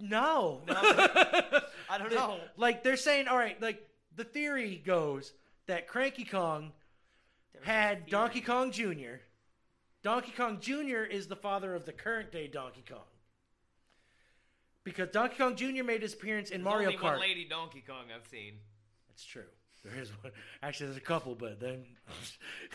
[0.00, 0.60] No.
[0.68, 2.38] I don't know.
[2.56, 3.60] Like they're saying, all right.
[3.60, 5.32] Like the theory goes
[5.66, 6.72] that Cranky Kong
[7.62, 8.10] a had theory.
[8.10, 9.16] Donkey Kong Jr.
[10.02, 11.04] Donkey Kong Jr.
[11.10, 13.00] is the father of the current day Donkey Kong.
[14.86, 15.82] Because Donkey Kong Jr.
[15.84, 17.02] made his appearance in There's Mario only Kart.
[17.18, 18.54] one lady Donkey Kong I've seen.
[19.08, 19.42] That's true.
[19.84, 20.32] There is one.
[20.62, 21.84] Actually, there's a couple, but then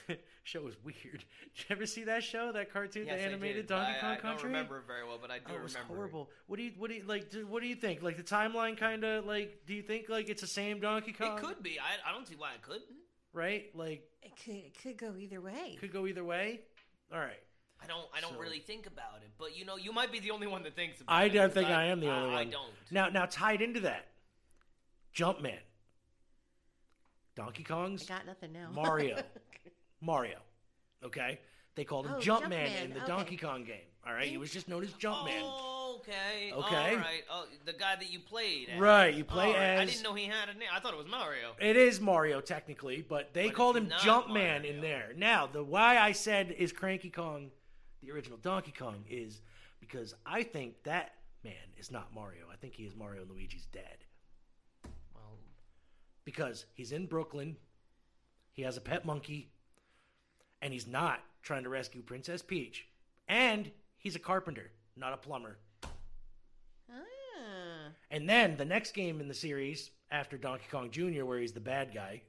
[0.44, 0.96] show was weird.
[1.56, 3.74] Did you ever see that show, that cartoon, Yes, the I animated did.
[3.76, 4.44] Donkey I, Kong I Country?
[4.44, 5.94] don't remember it very well, but I do Oh, it was remember.
[5.94, 5.98] it.
[5.98, 6.30] horrible.
[6.48, 7.30] What do you what do you like?
[7.30, 8.02] do- What do you think?
[8.02, 9.62] Like the timeline, kind of like?
[9.68, 11.38] Do you think like it's the same Donkey Kong?
[11.38, 11.80] It could be.
[11.80, 12.84] I, I don't see why it couldn't.
[13.34, 13.66] right?
[13.76, 15.78] Like It could, it could go either way.
[15.80, 16.62] could go either way.
[17.14, 17.40] All right.
[17.84, 18.06] I don't.
[18.16, 20.48] I don't So- really think about it, but you know, you might be the only
[20.48, 21.32] one that thinks about I it.
[21.32, 22.48] I don't think I, am the only I, one.
[22.48, 22.72] I don't.
[22.92, 24.08] Now, now tied into that,
[25.16, 25.58] Jumpman,
[27.36, 28.70] Donkey Kong's I got nothing now.
[28.74, 29.18] Mario.
[30.02, 30.38] Mario.
[31.04, 31.40] Okay,
[31.76, 33.08] they called him Oh, Jumpman, Jumpman, in the okay.
[33.08, 33.78] Donkey Kong game.
[34.06, 35.40] All right, he was just known as Jumpman.
[35.42, 36.52] Oh, okay.
[36.52, 36.90] Okay.
[36.92, 37.24] All right.
[37.32, 38.70] Oh, the guy that you played.
[38.70, 38.80] As.
[38.80, 39.78] Right, you play All right.
[39.80, 40.70] I didn't know he had a name.
[40.74, 41.52] I thought it was Mario.
[41.60, 44.64] It is Mario technically, but they But called him not Jumpman Mario.
[44.72, 45.14] in there.
[45.16, 47.52] Now, the why I said is Cranky Kong,
[48.02, 49.42] the original Donkey Kong, is
[49.80, 52.46] because I think that man is not Mario.
[52.52, 54.06] I think he is Mario and Luigi's dad
[55.14, 55.38] Well,
[56.26, 57.58] because he's in Brooklyn.
[58.54, 59.50] He has a pet monkey,
[60.62, 62.88] and he's not trying to rescue Princess Peach.
[63.28, 65.58] And he's a carpenter, not a plumber.
[65.84, 65.88] Ah.
[68.10, 71.62] And then the next game in the series after Donkey Kong Jr., where he's the
[71.62, 72.22] bad guy,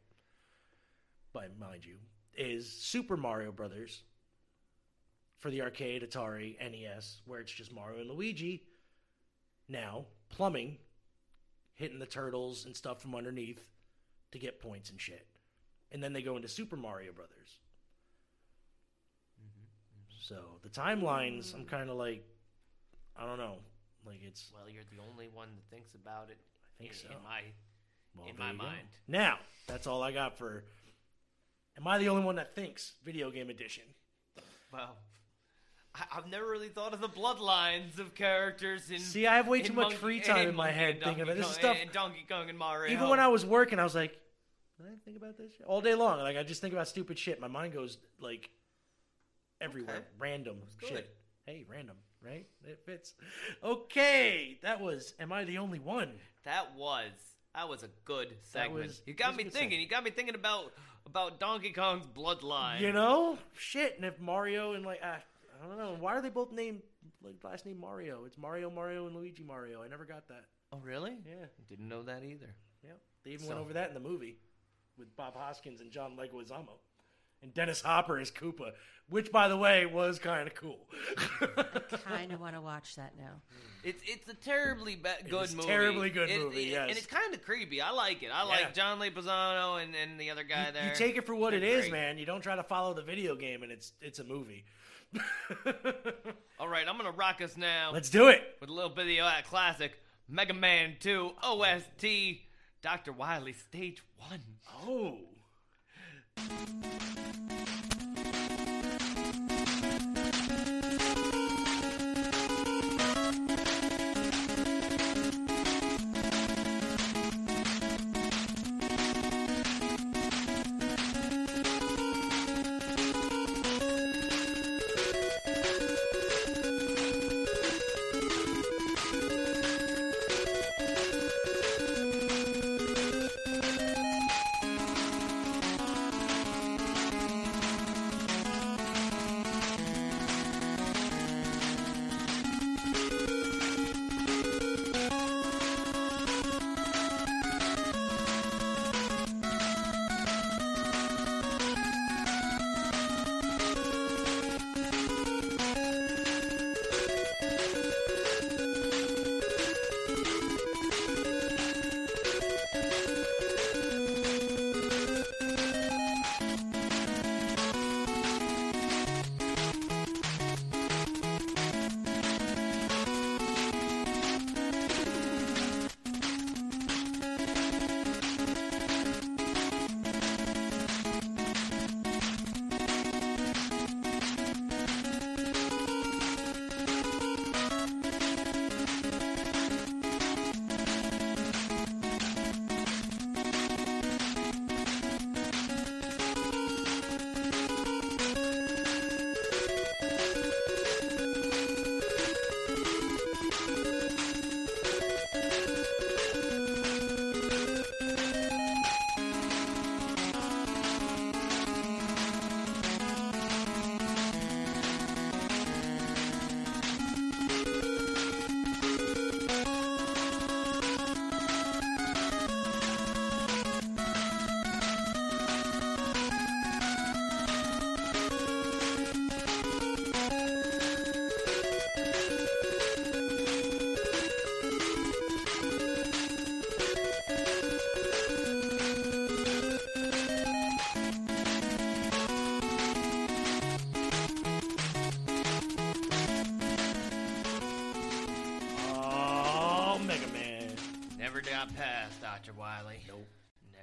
[1.32, 1.96] but mind you,
[2.36, 4.02] is Super Mario Brothers
[5.42, 8.62] for the arcade, Atari, NES, where it's just Mario and Luigi.
[9.68, 10.78] Now plumbing,
[11.74, 13.60] hitting the turtles and stuff from underneath
[14.30, 15.26] to get points and shit.
[15.90, 17.58] And then they go into Super Mario Brothers.
[19.38, 19.64] Mm-hmm.
[20.20, 21.68] So the timelines, I'm mm.
[21.68, 22.24] kind of like,
[23.16, 23.56] I don't know,
[24.06, 24.50] like it's.
[24.54, 26.38] well, you're the only one that thinks about it.
[26.78, 27.08] I think in, so.
[27.08, 27.40] In my,
[28.16, 28.64] Well, in my you go.
[28.64, 28.88] mind.
[29.08, 30.64] Now, that's all I got for.
[31.76, 33.84] Am I the only one that thinks video game edition?
[34.72, 34.96] Well,
[35.94, 38.98] I, I've never really thought of the bloodlines of characters in.
[38.98, 41.36] See, I have way too much Monkey- free time in my Monkey head thinking about
[41.36, 41.76] this Kong- stuff.
[41.80, 42.92] and Donkey Kong and Mario.
[42.92, 44.18] Even when I was working, I was like,
[44.78, 45.66] did I think about this shit?
[45.66, 46.18] all day long?
[46.20, 47.40] Like I just think about stupid shit.
[47.40, 48.50] My mind goes like
[49.60, 50.06] everywhere, Okay.
[50.18, 51.14] random shit.
[51.46, 52.46] Hey, random, right?
[52.64, 53.14] It fits.
[53.62, 55.14] Okay, that was.
[55.20, 56.12] Am I the only one?
[56.44, 57.10] That was
[57.54, 58.86] that was a good segment.
[58.86, 59.52] was- you got me thinking.
[59.60, 59.80] segment.
[59.82, 60.72] You got me thinking about
[61.06, 62.80] about Donkey Kong's bloodline.
[62.80, 63.96] You know, shit.
[63.96, 65.16] And if Mario and like, uh,
[65.62, 66.82] I don't know, why are they both named
[67.22, 68.24] like last name Mario?
[68.24, 69.82] It's Mario, Mario, and Luigi Mario.
[69.82, 70.44] I never got that.
[70.72, 71.16] Oh, really?
[71.26, 72.54] Yeah, Didn't know that either.
[72.82, 72.92] yeah.
[73.24, 74.38] They even So- went over that in the movie
[74.98, 76.78] with Bob Hoskins and John Leguizamo.
[77.42, 78.70] And Dennis Hopper is Koopa,
[79.08, 80.88] which, by the way, was kind of cool.
[81.40, 83.40] I kind of want to watch that now.
[83.84, 85.66] It's it's a terribly ba- good is movie.
[85.66, 86.88] terribly good It- movie, it- yes.
[86.88, 87.80] and it's kind of creepy.
[87.80, 88.28] I like it.
[88.32, 88.44] I Yeah.
[88.44, 90.88] like John Leguizamo and, and the other guy you, there.
[90.90, 91.92] you take it for what They're it is, great.
[91.92, 92.16] man.
[92.16, 94.64] You don't try to follow the video game, and it's it's a movie.
[96.58, 98.56] All right, I'm gonna rock us now Let's do it.
[98.60, 99.98] with a little bit of that classic
[100.28, 102.06] Mega Man 2 OST,
[102.82, 103.12] Dr.
[103.12, 104.40] Wily Stage One.
[104.86, 105.18] Oh.
[106.38, 107.91] Oh,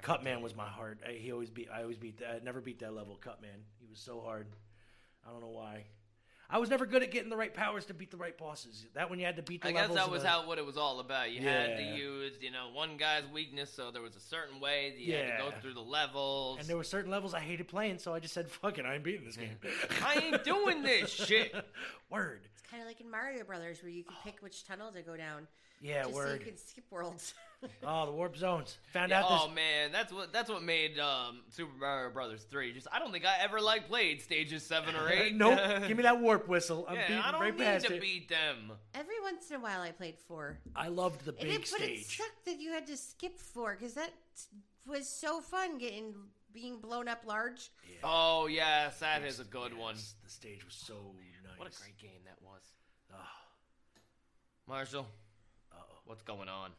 [0.10, 1.00] Cutman was my heart.
[1.08, 1.68] I, he always beat.
[1.72, 2.20] I always beat.
[2.28, 3.16] I never beat that level.
[3.16, 3.52] Cutman.
[3.80, 4.48] He was so hard.
[5.28, 5.84] I don't know why.
[6.50, 8.88] I was never good at getting the right powers to beat the right bosses.
[8.96, 10.66] That one you had to beat the I guess that was the- how what it
[10.66, 11.30] was all about.
[11.32, 14.90] You had to use, you know, one guy's weakness, so there was a certain way
[14.96, 16.58] that you had to go through the levels.
[16.60, 18.96] And there were certain levels I hated playing, so I just said, "Fuck it, I
[18.96, 19.58] ain't beating this game."
[20.04, 21.54] I ain't doing this shit.
[22.10, 22.42] Word.
[22.52, 25.16] It's kind of like in Mario Brothers, where you can pick which tunnel to go
[25.16, 25.48] down,
[25.82, 27.34] Yeah, just so you could skip worlds.
[27.86, 28.78] Oh, the warp zones.
[28.94, 29.40] Found Yeah, out this.
[29.42, 32.72] oh man, that's what that's what made um, Super Mario Brothers three.
[32.72, 35.36] Just I don't think I ever like played stages seven or eight.
[35.36, 35.60] nope.
[35.90, 36.86] Give me that warp whistle.
[36.88, 38.02] I'm yeah, beating I don't right need past to it.
[38.02, 38.72] beat them.
[38.96, 40.58] Every once in a while, I played four.
[40.74, 43.76] I loved the And big it, but it sucked that you had to skip four
[43.78, 44.12] because that
[44.88, 46.16] was so fun getting
[46.54, 47.72] being blown up large.
[48.06, 49.96] Oh yes, that is a good one.
[50.24, 50.94] The stage was so
[51.44, 51.58] nice.
[51.60, 52.62] What a great game that was.
[54.70, 55.08] Marshall,
[55.74, 55.96] uh-oh.
[56.06, 56.70] what's going on?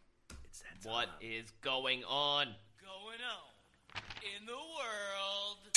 [0.45, 1.09] It's that time.
[1.21, 2.47] is going on?
[2.81, 5.75] Going on in the world of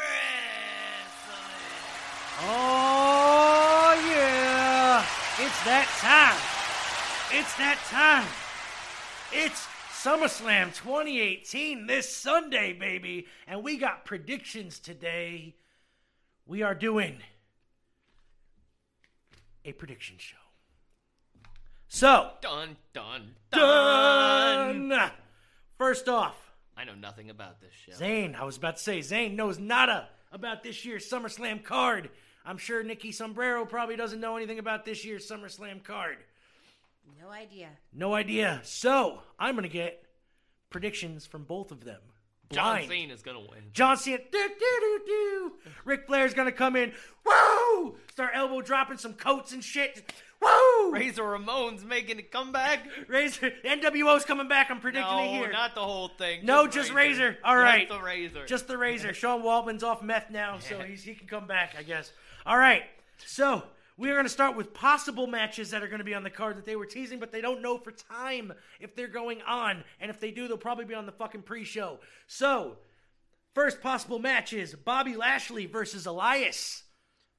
[0.00, 1.60] wrestling.
[2.40, 5.04] Oh yeah!
[5.38, 6.40] It's that time.
[7.38, 8.26] It's that time.
[9.34, 9.68] It's
[10.02, 15.56] SummerSlam 2018 this Sunday, baby, and we got predictions today.
[16.46, 17.18] We are doing
[19.66, 20.36] a prediction show.
[21.88, 24.88] So, Dun dun dun.
[24.88, 25.10] done.
[25.78, 26.36] First off,
[26.76, 27.92] I know nothing about this show.
[27.92, 32.10] Zane, I was about to say, Zane knows nada about this year's SummerSlam card.
[32.44, 36.18] I'm sure Nicki Sombrero probably doesn't know anything about this year's SummerSlam card.
[37.20, 37.68] No idea.
[37.92, 38.60] No idea.
[38.64, 40.02] So I'm gonna get
[40.70, 42.00] predictions from both of them.
[42.50, 43.70] John Cena is gonna win.
[43.72, 45.52] John Cena, do do do do.
[45.84, 46.92] Ric Flair's gonna come in,
[47.24, 47.96] woo!
[48.12, 50.92] Start elbow dropping some coats and shit, woo!
[50.92, 52.86] Razor Ramon's making a comeback.
[53.08, 54.70] Razor, NWO's coming back.
[54.70, 55.52] I'm predicting no, it here.
[55.52, 56.44] not the whole thing.
[56.44, 57.38] No, just Razor.
[57.44, 57.88] All right.
[57.88, 58.46] Just the Razor.
[58.46, 59.14] Just the razor.
[59.14, 62.12] Sean Waltman's off meth now, so he's, he can come back, I guess.
[62.44, 62.82] All right.
[63.24, 63.64] So
[63.98, 66.30] we are going to start with possible matches that are going to be on the
[66.30, 69.84] card that they were teasing, but they don't know for time if they're going on.
[70.00, 72.00] And if they do, they'll probably be on the fucking pre-show.
[72.26, 72.76] So
[73.54, 76.82] first possible match is Bobby Lashley versus Elias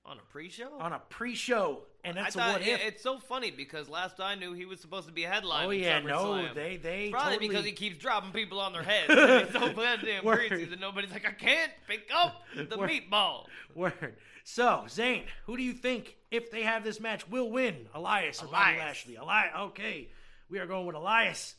[0.06, 0.72] on a pre-show.
[0.80, 2.80] on a pre-show, and I that's a what if.
[2.82, 5.68] it's so funny because last I knew he was supposed to be a headline.
[5.68, 9.10] Oh yeah, no, they they Probably totally, because he keeps dropping people on their heads.
[9.10, 10.48] and He's so goddamn Word.
[10.50, 12.90] greasy that nobody's like, I can't pick up the Word.
[12.90, 13.48] meatball.
[13.76, 14.16] Word.
[14.50, 17.90] So, Zane, who do you think, if they have this match, will win?
[17.94, 19.16] Elias or Bobby Lashley?
[19.18, 19.52] Elias.
[19.60, 20.08] Okay,
[20.50, 21.54] we are going with Elias.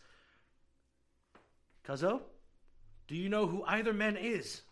[1.87, 2.23] Cuzzo,
[3.07, 4.63] do you know who either man is?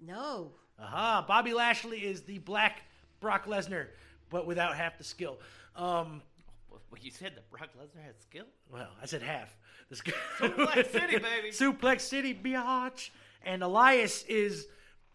[0.00, 0.52] No.
[0.78, 2.82] Aha, Bobby Lashley is the black
[3.18, 3.86] Brock Lesnar,
[4.30, 5.40] but without half the skill.
[5.74, 6.22] Um,
[6.70, 8.44] Well, well, you said that Brock Lesnar had skill.
[8.72, 9.52] well, I said half.
[9.90, 11.50] The sk- Suplex City, baby.
[11.50, 13.10] Suplex City, biatch.
[13.44, 14.68] And Elias is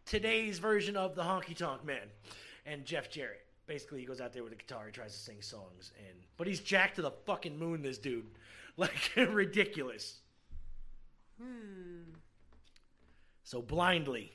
[0.06, 2.08] today's version of the Honky Tonk Man
[2.66, 3.46] and Jeff Jarrett.
[3.66, 6.48] Basically, he goes out there with a guitar, he tries to sing songs, and but
[6.48, 7.82] he's jacked to the fucking moon.
[7.82, 8.26] This dude,
[8.78, 10.20] like ridiculous.
[11.42, 12.12] Hmm.
[13.44, 14.32] So blindly,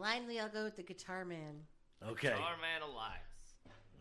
[0.00, 1.60] Blindly, I'll go with the Guitar Man.
[2.08, 2.28] okay.
[2.28, 3.20] Starman Elias.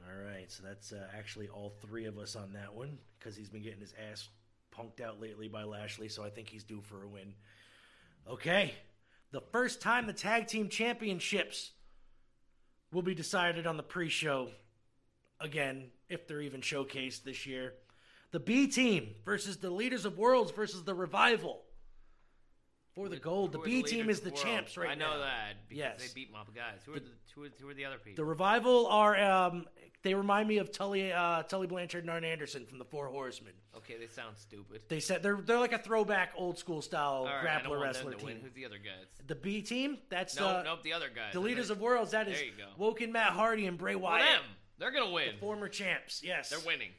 [0.07, 3.49] All right, so that's uh, actually all three of us on that one because he's
[3.49, 4.29] been getting his ass
[4.73, 7.33] punked out lately by Lashley, so I think he's due for a win.
[8.29, 8.73] Okay,
[9.31, 11.71] the first time the tag team championships
[12.91, 14.49] will be decided on the pre-show
[15.39, 17.73] again, if they're even showcased this year.
[18.31, 21.61] The B team versus the Deleters of Worlds versus the Revival
[22.93, 23.53] for the gold.
[23.53, 24.41] The B team is the world?
[24.43, 25.07] champs right now.
[25.07, 25.25] I know now.
[25.25, 25.99] that because Yes.
[25.99, 26.81] they beat my guys.
[26.85, 28.23] Who are the who are, who are the other people?
[28.23, 29.65] The Revival are um,
[30.03, 33.53] they remind me of Tully uh, Tully Blanchard and Arn Anderson from the Four Horsemen.
[33.77, 34.81] okay, they sound stupid.
[34.87, 37.69] They said they're they're like a throwback old school style All right, I don't grappler
[37.71, 38.35] want wrestler them to win.
[38.35, 38.43] team.
[38.43, 39.05] Who's the other guys?
[39.27, 41.33] The B team, that's No, uh, nope, the other guys.
[41.33, 42.11] the Deleters of Worlds.
[42.11, 42.65] That is There you go.
[42.77, 44.43] Woken Matt Hardy and Bray Well, Wyatt, them.
[44.77, 45.33] They're gonna win.
[45.33, 46.21] The former champs.
[46.23, 46.91] Yes, They're winning.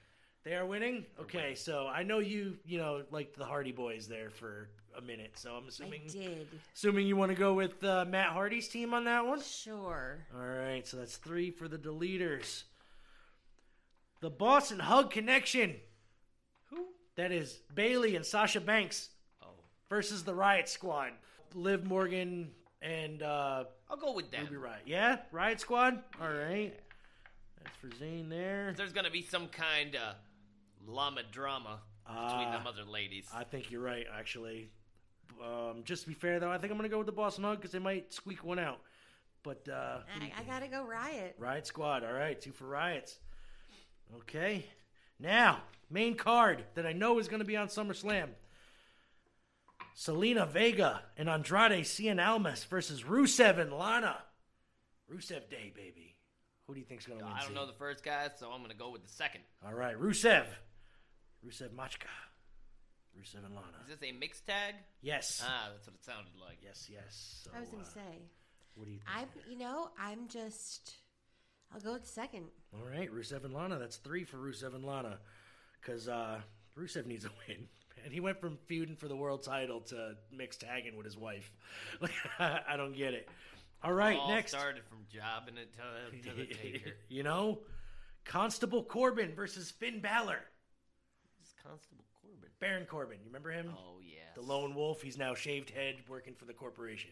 [0.44, 1.04] They are winning.
[1.20, 5.32] Okay, so I know you you know like the Hardy Boys there for a minute.
[5.38, 6.48] So I'm assuming I did.
[6.74, 9.40] assuming you want to go with uh, Matt Hardy's team on that one.
[9.42, 10.18] Sure.
[10.34, 12.64] All right, so that's three for the deleters.
[14.20, 15.76] The Boss 'n' Hug Connection.
[16.66, 16.88] Who?
[17.16, 19.10] That is Bayley and Sasha Banks
[19.42, 19.46] Oh,
[19.88, 21.12] versus the Riot Squad.
[21.54, 22.52] Liv Morgan
[22.82, 24.44] and uh, I'll go with them.
[24.44, 24.82] Ruby Riot.
[24.86, 26.02] Yeah, Riot Squad.
[26.20, 26.78] All right,
[27.62, 28.72] that's for Zane there.
[28.76, 30.14] There's gonna be some kind of
[30.86, 32.52] llama drama between Ah.
[32.52, 33.28] them other ladies.
[33.34, 34.70] I think you're right, actually.
[35.42, 37.38] Um, just to be fair, though, I think I'm going to go with the Boss
[37.38, 38.80] 'n' Hug because they might squeak one out.
[39.44, 41.36] But uh, who do you I, I gotta go Riot.
[41.38, 42.02] Riot Squad.
[42.04, 43.18] All right, two for Riots.
[44.18, 44.66] Okay.
[45.18, 48.28] Now, main card that I know is going to be on SummerSlam.
[49.96, 54.16] Zelina Vega and Andrade Cien Almas versus Rusev and Lana.
[55.12, 56.14] Rusev Day, baby.
[56.66, 57.34] Who do you think's going to win?
[57.34, 57.54] I don't Zane?
[57.56, 59.40] know the first guy, so I'm gonna go with the second.
[59.66, 60.44] All right, Rusev.
[61.44, 62.06] Rusev Machka.
[63.18, 63.66] Rusev and Lana.
[63.82, 64.76] Is this a mixed tag?
[65.02, 65.42] Yes.
[65.44, 66.58] Ah, that's what it sounded like.
[66.62, 67.42] yes, yes.
[67.44, 68.22] So, I was gonna uh, say.
[68.76, 69.10] What do you think?
[69.16, 69.50] I'm.
[69.50, 70.94] You know, I'm just.
[71.72, 72.46] I'll go with the second.
[72.74, 73.78] All right, Rusev and Lana.
[73.78, 75.18] That's three for Rusev and Lana.
[75.80, 76.40] Because uh,
[76.78, 77.68] Rusev needs a win.
[78.04, 81.52] And he went from feuding for the world title to mixed tagging with his wife.
[82.00, 83.28] Like, I don't get it.
[83.82, 84.50] All right, All next.
[84.52, 86.90] started from jobbing it to, to the taker.
[87.08, 87.60] you know,
[88.24, 90.40] Constable Corbin versus Finn Balor.
[91.40, 92.50] It's Constable Corbin.
[92.60, 93.18] Baron Corbin.
[93.20, 93.70] You remember him?
[93.74, 94.18] Oh yeah.
[94.34, 95.00] The lone wolf.
[95.02, 97.10] He's now shaved head working for the corporation.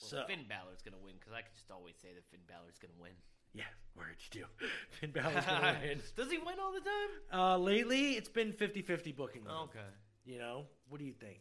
[0.00, 2.76] Well, so, Finn Balor's gonna win because I can just always say that Finn Balor's
[2.78, 3.12] gonna win.
[3.56, 3.64] Yeah,
[3.96, 4.46] word you do.
[5.00, 6.00] Finn Balor's going to win.
[6.16, 7.40] Does he win all the time?
[7.40, 9.42] Uh, lately, it's been 50 50 booking.
[9.42, 9.58] with him.
[9.64, 9.78] Okay.
[10.24, 11.38] You know, what do you think?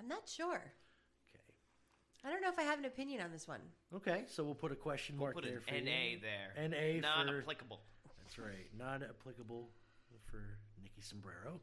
[0.00, 0.56] I'm not sure.
[1.34, 1.54] Okay.
[2.24, 3.60] I don't know if I have an opinion on this one.
[3.94, 6.18] Okay, so we'll put a question mark Put there an for NA you.
[6.20, 6.68] there.
[6.68, 7.80] NA for Non-applicable.
[8.22, 9.68] that's right, not applicable
[10.30, 10.42] for
[10.82, 11.60] Nicki Sombrero.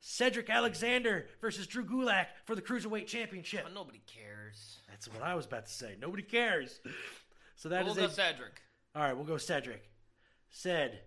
[0.00, 3.62] Cedric Alexander versus Drew Gulak for the Cruiserweight Championship.
[3.64, 4.78] But nobody cares.
[4.88, 5.96] That's what I was about to say.
[6.00, 6.80] Nobody cares.
[7.56, 8.60] So that we'll is go a, Cedric.
[8.94, 9.14] all right.
[9.14, 9.82] We'll go Cedric.
[10.50, 11.00] Said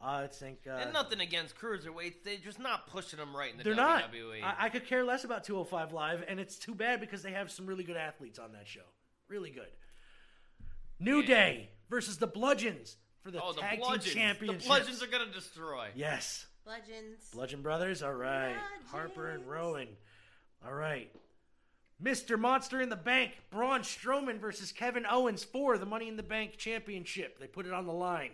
[0.00, 3.64] I think uh, and nothing against cruiserweights, they're just not pushing them right in the
[3.64, 4.40] they're WWE.
[4.40, 4.56] not.
[4.60, 7.50] I, I could care less about 205 Live, and it's too bad because they have
[7.50, 8.82] some really good athletes on that show.
[9.28, 9.68] Really good.
[11.00, 11.26] New Yeah.
[11.26, 14.04] Day versus the Bludgeons for the oh, tag bludgeons!
[14.04, 14.64] team championships.
[14.64, 15.88] The bludgeons are gonna destroy.
[15.94, 16.46] yes.
[16.64, 17.30] Bludgeons.
[17.32, 18.56] Bludgeon Brothers, all right.
[18.86, 19.88] Harper and Rowan,
[20.66, 21.10] all right.
[22.02, 22.38] Mr.
[22.38, 26.56] Monster in the Bank, Braun Strowman versus Kevin Owens for the Money in the Bank
[26.58, 27.38] Championship.
[27.40, 28.32] They put it on the line.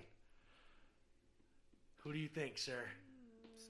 [1.98, 2.82] Who do you think, sir?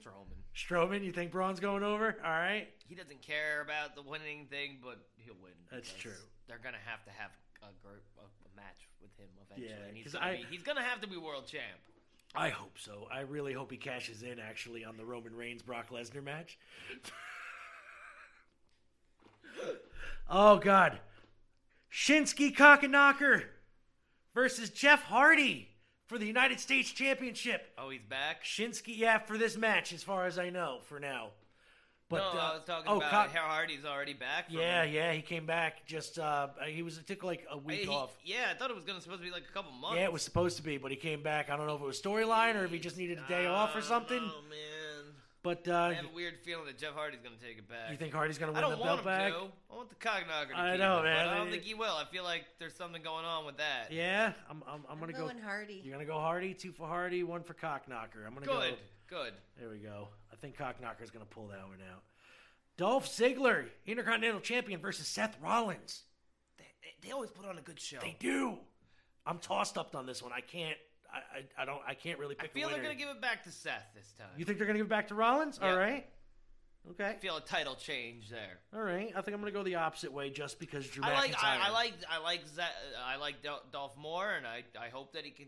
[0.01, 0.41] Strowman.
[0.55, 2.17] Strowman, you think Braun's going over?
[2.23, 2.67] All right.
[2.87, 5.53] He doesn't care about the winning thing, but he'll win.
[5.71, 6.11] That's true.
[6.47, 7.29] They're gonna have to have
[7.61, 9.69] a, gr- a, a match with him eventually.
[9.69, 11.63] Yeah, and he's 'cause gonna, I- be, he's gonna have to be world champ.
[12.35, 13.07] I hope so.
[13.11, 16.57] I really hope he cashes in actually on the Roman Reigns Brock Lesnar match.
[20.29, 20.99] oh God,
[21.91, 23.43] Shinsky Kakanaka
[24.33, 25.69] versus Jeff Hardy
[26.07, 27.71] for the United States Championship.
[27.77, 28.43] Oh, he's back.
[28.43, 31.29] Shinsky, yeah, for this match, as far as I know, for now.
[32.09, 34.45] But no, uh, I was talking oh, about how Hardy's already back.
[34.49, 35.85] yeah, yeah, he came back.
[35.87, 38.15] Just uh, he was it took like a week he- off.
[38.23, 39.97] yeah, I thought it was gonna supposed to be like a couple months.
[39.97, 41.49] Yeah, it was supposed to be, but he came back.
[41.49, 43.75] I don't know if it was storyline or if he just needed a day off
[43.75, 44.19] or something.
[44.21, 44.82] Oh man,
[45.43, 47.91] But uh, I have a weird feeling that Jeff Hardy's gonna take it back.
[47.91, 49.31] you think Hardy's gonna I win don't the want belt him back?
[49.33, 49.47] to.
[49.71, 51.25] I want the Cognager to I know, it, man.
[51.25, 51.95] But I don't think he will.
[51.95, 53.91] I feel like there's something going on with that.
[53.91, 54.63] Yeah, I'm.
[54.65, 55.25] I'm, I'm gonna I'm go.
[55.27, 55.81] going Hardy.
[55.83, 56.53] You're gonna go Hardy.
[56.53, 58.25] Two for Hardy, one for Cockknocker.
[58.25, 58.59] I'm gonna Good, go.
[58.61, 58.77] good.
[59.09, 59.33] Good.
[59.59, 60.07] There we go.
[60.31, 62.03] I think Cockknocker's gonna pull that one out.
[62.77, 66.03] Dolph Ziggler, Intercontinental Champion versus Seth Rollins.
[66.57, 66.63] They,
[67.05, 67.97] they always put on a good show.
[68.01, 68.57] They do.
[69.25, 70.31] I'm tossed up on this one.
[70.31, 70.77] I can't.
[71.13, 71.81] I, I, I don't.
[71.87, 72.49] I can't really pick.
[72.49, 74.27] I feel they're gonna give it back to Seth this time.
[74.37, 75.59] You think they're gonna give it back to Rollins?
[75.61, 76.05] All right.
[76.91, 77.05] Okay.
[77.05, 78.59] I feel a title change there.
[78.75, 79.13] All right.
[79.15, 81.61] I think I'm gonna go the opposite way just because Drew I like McIntyre.
[81.61, 82.61] I, I like I like Ze-
[83.05, 83.35] I like
[83.71, 85.47] Dolph Moore, and I, I hope that he can.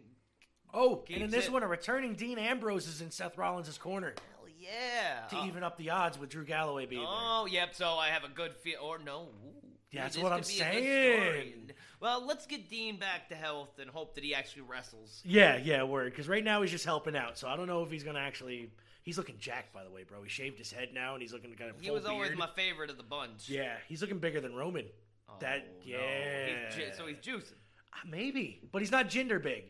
[0.74, 1.52] Oh, and in this it.
[1.52, 5.28] one, a returning Dean Ambrose is in Seth Rollins' corner Hell yeah!
[5.30, 5.46] to Oh.
[5.48, 7.10] even up the odds with Drew Galloway being there.
[7.12, 7.76] Oh, yep.
[7.76, 8.80] So I have a good feel.
[8.82, 9.30] Or no.
[9.46, 9.65] Ooh,
[9.96, 11.72] that's what I'm be a good saying.
[12.00, 15.22] Well, let's get Dean back to health and hope that he actually wrestles.
[15.26, 16.12] Yeah, yeah, word.
[16.12, 18.70] Because right now he's just helping out, so I don't know if he's gonna actually.
[19.02, 20.24] He's looking jacked, by the way, bro.
[20.24, 21.80] He shaved his head now, and he's looking kind of.
[21.80, 22.40] He was always beard.
[22.40, 23.48] my favorite of the bunch.
[23.50, 24.86] Yeah, he's looking bigger than Roman.
[25.30, 25.98] Oh, that no.
[25.98, 26.66] yeah.
[26.68, 27.54] He's ju- so he's juicing.
[27.94, 29.66] Uh, maybe, but he's not Jinder big.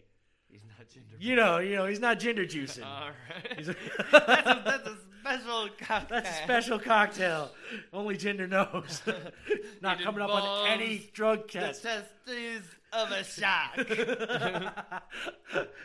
[0.50, 1.16] He's not Jinder.
[1.20, 2.86] You know, you know, he's not Jinder juicing.
[2.86, 3.66] All right.
[3.66, 6.22] That's, a, that's a special cocktail.
[6.22, 7.52] That's a special cocktail.
[7.92, 9.02] Only Jinder knows.
[9.82, 11.84] not It coming up on involves any drug The test.
[11.84, 12.64] testes
[12.94, 13.88] of a shark.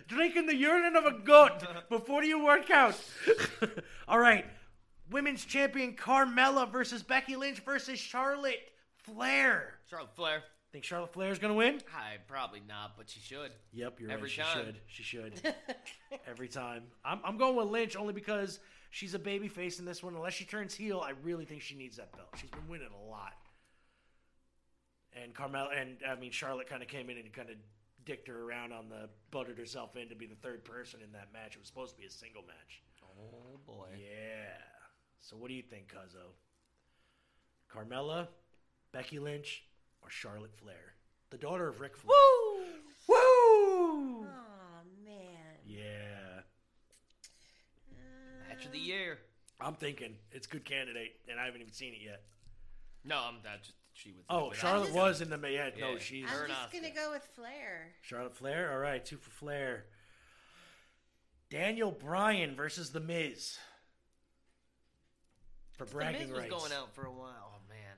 [0.09, 2.99] Drinking the urine of a goat before you work out.
[4.09, 4.45] All right.
[5.11, 8.61] Women's champion Carmella versus Becky Lynch versus Charlotte
[8.99, 9.75] Flair.
[9.89, 10.43] Charlotte Flair.
[10.73, 11.81] Think Charlotte Flair's going to win?
[11.93, 13.51] I probably not, but she should.
[13.73, 14.31] Yep, you're Every right.
[14.31, 14.77] She should.
[14.87, 15.55] She should.
[16.29, 16.85] Every time.
[17.05, 18.61] I'm, I'm going with Lynch only because
[18.91, 20.15] she's a baby face in this one.
[20.15, 22.29] Unless she turns heel, I really think she needs that belt.
[22.37, 23.33] She's been winning a lot.
[25.13, 27.57] And Carmella, and I mean, Charlotte kind of came in and kind of
[28.05, 31.29] dicked her around on the, buttered herself in to be the third person in that
[31.33, 31.55] match.
[31.55, 32.83] It was supposed to be a single match.
[33.03, 33.89] Oh boy.
[33.99, 34.57] Yeah.
[35.21, 36.33] So what do you think, Cuzzo?
[37.73, 38.29] Carmella,
[38.93, 39.65] Becky Lynch,
[40.03, 40.95] or Charlotte Flair?
[41.31, 42.11] The daughter of Ric Flair.
[42.11, 42.65] Woo!
[43.09, 44.27] Woo!
[44.27, 44.27] Oh
[45.05, 45.59] man.
[45.67, 46.43] Yeah.
[48.49, 49.19] Match of the year.
[49.61, 52.23] I'm thinking it's good candidate, and I haven't even seen it yet.
[53.05, 53.61] No, I'm not.
[53.63, 54.25] Just she was.
[54.31, 55.71] Oh, without- Charlotte just- was in the yeah.
[55.79, 57.89] No, she's Her I'm just gonna go with Flair.
[58.03, 58.73] Charlotte Flair.
[58.73, 59.85] All right, two for Flair.
[61.51, 63.59] Daniel Bryan versus The Miz
[65.73, 66.55] for bragging The bragging Miz was rights.
[66.69, 67.53] going out for a while.
[67.57, 67.97] Oh man.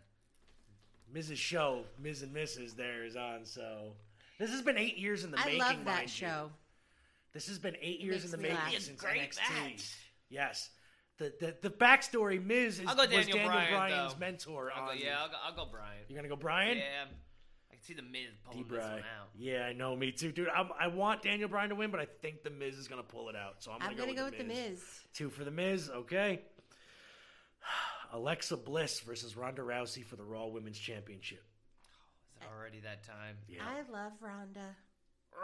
[1.12, 2.74] Miz's show, Miz and Mrs.
[2.76, 3.44] There is on.
[3.44, 3.92] So
[4.38, 5.58] this has been eight years in the I making.
[5.60, 6.08] love that mind you.
[6.08, 6.50] show.
[7.34, 8.74] This has been eight years in the making laugh.
[8.74, 9.50] It's since great NXT.
[9.70, 9.94] match.
[10.32, 10.70] Yes.
[11.18, 14.18] The, the the backstory Miz is, I'll go was Daniel Daniel Bryan, Bryan's though.
[14.18, 14.98] mentor I'll go, on.
[14.98, 16.00] yeah, I'll go, I'll go Bryan.
[16.08, 16.78] You're gonna go Bryan?
[16.78, 17.04] Yeah,
[17.70, 18.90] I can see the Miz pulling this D-Bry.
[18.92, 19.28] one out.
[19.38, 20.48] Yeah, I know, me too, dude.
[20.48, 23.28] I'm, I want Daniel Bryan to win, but I think the Miz is gonna pull
[23.28, 23.62] it out.
[23.62, 24.82] So I'm gonna I'm go, gonna go with, with the Miz.
[25.14, 26.40] Two for the Miz, okay.
[28.12, 31.44] Alexa Bliss versus Ronda Rousey for the Raw Women's Championship.
[31.44, 33.36] Oh, is it already that time?
[33.48, 33.60] Yeah.
[33.64, 34.74] I love Ronda.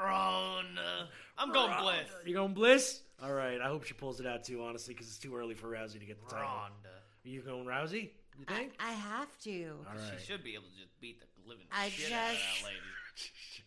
[0.03, 1.09] Ronda.
[1.37, 1.83] I'm going Ronda.
[1.83, 2.27] Bliss.
[2.27, 3.03] You going Bliss?
[3.23, 3.61] All right.
[3.61, 6.07] I hope she pulls it out too, honestly, because it's too early for Rousey to
[6.07, 6.47] get the title.
[6.49, 6.89] Ronda.
[7.25, 8.11] Are you going Rousey?
[8.39, 8.73] You I, think?
[8.79, 9.71] I have to.
[9.89, 10.13] All right.
[10.21, 12.67] She should be able to just beat the living I shit out of just- that
[12.67, 12.79] lady.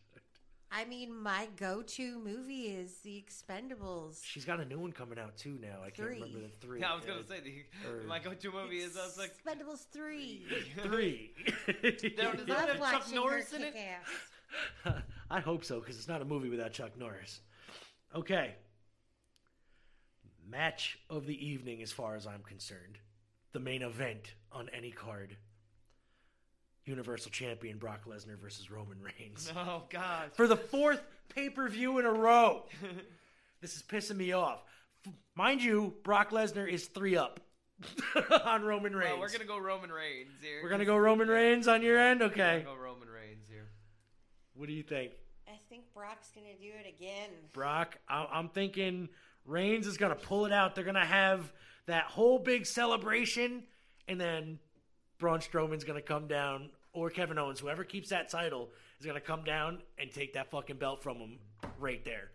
[0.74, 4.22] I mean, my go-to movie is The Expendables.
[4.24, 5.80] She's got a new one coming out too now.
[5.82, 6.14] I can't Three.
[6.16, 6.80] remember the three.
[6.80, 9.86] Yeah, I was gonna say the, Or- my go-to movie is I was like, Expendables
[9.92, 10.46] three.
[10.82, 11.32] three.
[11.68, 12.02] There- does
[12.46, 13.74] that Love have Chuck watching Norris in it?
[13.74, 13.84] kick
[14.86, 14.94] ass.
[15.30, 17.42] I hope so because it's not a movie without Chuck Norris.
[18.16, 18.56] Okay.
[20.56, 23.00] Match of the evening, as far as I'm concerned,
[23.54, 25.38] the main event on any card.
[26.86, 29.52] Universal Champion Brock Lesnar versus Roman Reigns.
[29.58, 30.32] Oh God.
[30.34, 31.02] For the fourth
[31.34, 32.66] pay per view in a row.
[33.62, 34.64] this is pissing me off.
[35.06, 37.40] F- Mind you, Brock Lesnar is three up
[38.46, 39.12] on Roman Reigns.
[39.12, 40.60] Well, we're gonna go Roman Reigns here.
[40.64, 42.20] We're gonna go Roman Reigns on your end?
[42.20, 42.64] We're Okay.
[42.64, 43.70] gonna go Roman Reigns here.
[44.56, 45.12] What do you think?
[45.48, 47.30] I think Brock's gonna do it again.
[47.54, 49.08] Brock, I- I'm thinking
[49.46, 50.76] Reigns is going to pull it out.
[50.76, 51.52] They're going to have
[51.88, 53.64] that whole big celebration,
[54.08, 54.60] and then
[55.18, 58.70] Braun Strowman's going to come down, or Kevin Owens, whoever keeps that title,
[59.00, 61.40] is going to come down and take that fucking belt from him
[61.80, 62.32] right there.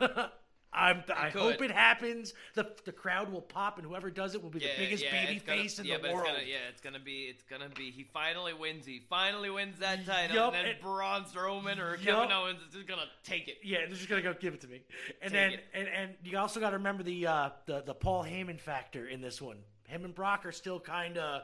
[0.72, 1.40] I'm, I could.
[1.42, 2.32] hope it happens.
[2.54, 5.44] The the crowd will pop, and whoever does it will be the biggest baby it's
[5.44, 6.26] gonna- face in yeah, the world.
[6.28, 7.22] It's gonna, yeah, it's gonna be.
[7.22, 7.90] It's gonna be.
[7.90, 8.86] He finally wins.
[8.86, 12.02] He finally wins that title, Yup, and then and- Braun Strowman or Yup.
[12.02, 13.56] Kevin Owens is just gonna take it.
[13.64, 14.82] Yeah, they're just gonna go give it to me.
[15.20, 15.64] And Take then it.
[15.74, 19.20] and, and you also got to remember the uh, the the Paul Heyman factor in
[19.20, 19.56] this one.
[19.88, 21.42] Him and Brock are still kind of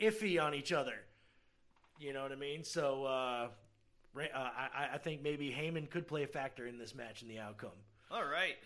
[0.00, 0.94] iffy on each other.
[2.00, 2.64] You know what I mean?
[2.64, 3.48] So uh,
[4.18, 7.38] uh, I I think maybe Heyman could play a factor in this match and the
[7.38, 7.70] outcome.
[8.10, 8.56] All right.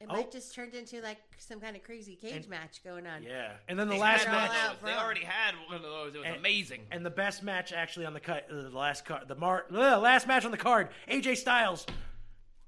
[0.00, 0.12] It Oh.
[0.14, 3.22] might just turned into like some kind of crazy cage And- match going on.
[3.22, 4.60] Yeah, and then the They last had one of match.
[4.64, 4.90] out, those.
[4.90, 6.14] They already had one of those.
[6.14, 6.86] It was And- amazing.
[6.90, 9.98] And the best match actually on the cut, uh, the last card, the mar- uh,
[9.98, 11.86] last match on the card, AJ Styles,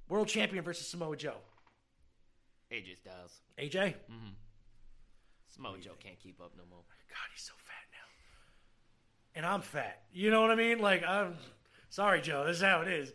[0.09, 1.41] world champion versus Samoa Joe.
[2.71, 3.41] AJ Styles.
[3.59, 3.97] AJ,
[5.49, 6.85] Samoa Joe can't keep up no more.
[7.09, 8.07] God, he's so fat now.
[9.35, 10.05] And I'm fat.
[10.13, 10.79] You know what I mean?
[10.79, 11.37] Like, I'm
[11.89, 12.45] sorry, Joe.
[12.47, 13.13] This is how it is.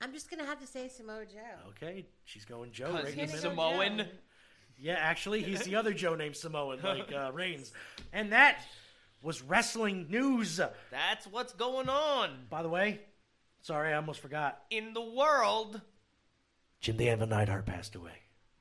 [0.00, 1.70] I'm just gonna have to say Samoa Joe.
[1.70, 2.92] Okay, she's going Joe.
[2.92, 3.72] Right in the he's Gonna middle.
[3.72, 3.98] Samoan.
[3.98, 4.04] Joe.
[4.80, 7.72] Yeah, actually, he's the other Joe named Samoan, like uh, Reigns.
[8.12, 8.60] And that
[9.22, 10.60] was wrestling news.
[10.90, 13.00] That's what's going on By the way,
[13.60, 14.60] sorry, I almost forgot.
[14.70, 15.80] in the world.
[16.80, 18.12] Jim the Anvil Neidhart passed away.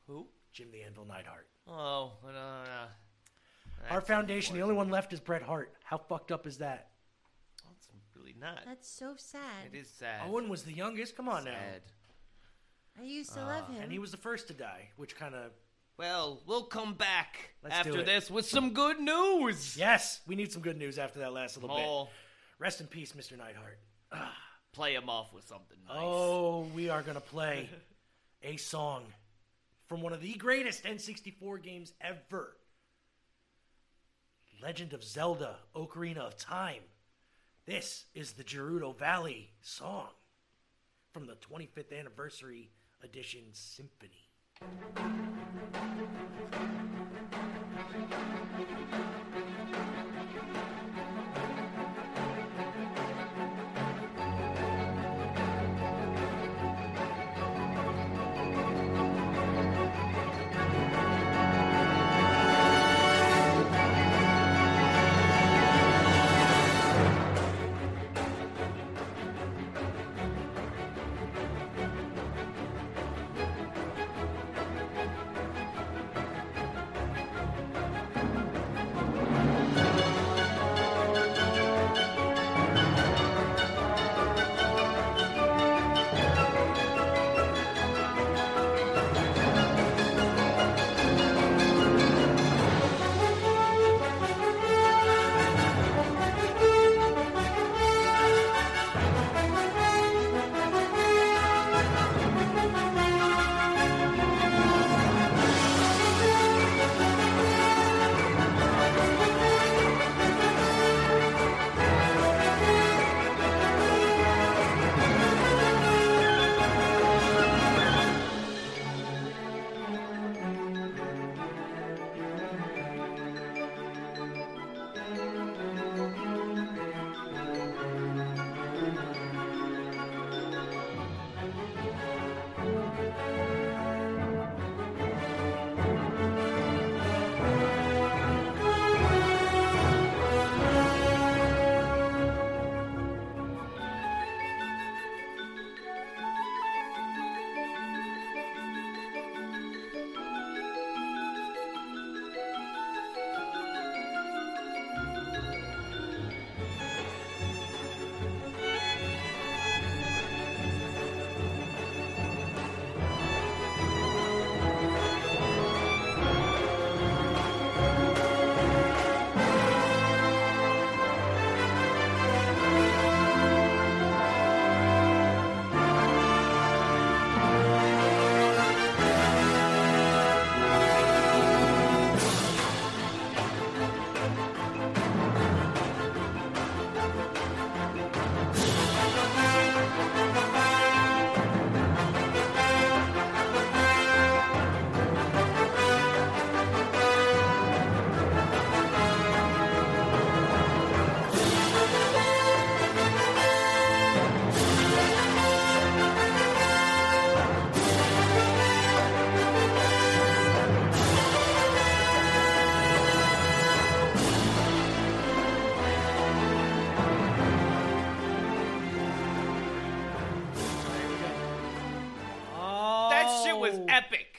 [0.08, 0.26] Who?
[0.52, 1.48] Jim the Anvil Neidhart.
[1.68, 3.92] Oh, no, no, no.
[3.92, 5.72] Our foundation, the only one left is Bret Hart.
[5.84, 6.88] How fucked up is that?
[8.40, 8.66] That's not.
[8.66, 9.42] That's so sad.
[9.72, 10.22] It is sad.
[10.28, 11.16] Owen was the youngest.
[11.16, 11.52] Come on now.
[11.52, 11.82] sad.
[13.00, 13.84] I used to love uh, him.
[13.84, 15.52] And he was the first to die, which kind of.
[15.98, 18.06] Well, we'll come back Let's do after it.
[18.06, 19.76] this with some good news.
[19.78, 22.14] Yes, we need some good news after that last little bit.
[22.60, 23.36] Rest in peace, Mr.
[23.36, 23.80] Neidhart.
[24.74, 25.98] play him off with something nice.
[26.00, 27.68] Oh, we are going to play
[28.44, 29.06] a song
[29.88, 32.58] from one of the greatest N64 games ever
[34.62, 36.82] Legend of Zelda Ocarina of Time.
[37.68, 40.12] This is the Gerudo Valley song
[41.12, 42.70] from the 25th Anniversary
[43.04, 44.30] Edition Symphony.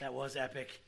[0.09, 0.81] That was epic.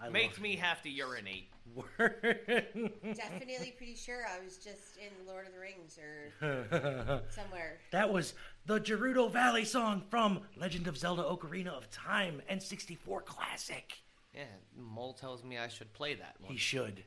[0.00, 1.48] I Makes love me have to urinate.
[1.98, 7.80] Definitely pretty sure I was just in Lord of the Rings or somewhere.
[7.90, 8.34] that was
[8.66, 13.94] the Gerudo Valley song from Legend of Zelda Ocarina of Time N64 classic.
[14.32, 14.44] Yeah,
[14.76, 16.52] Mole tells me I should play that one.
[16.52, 17.02] He should.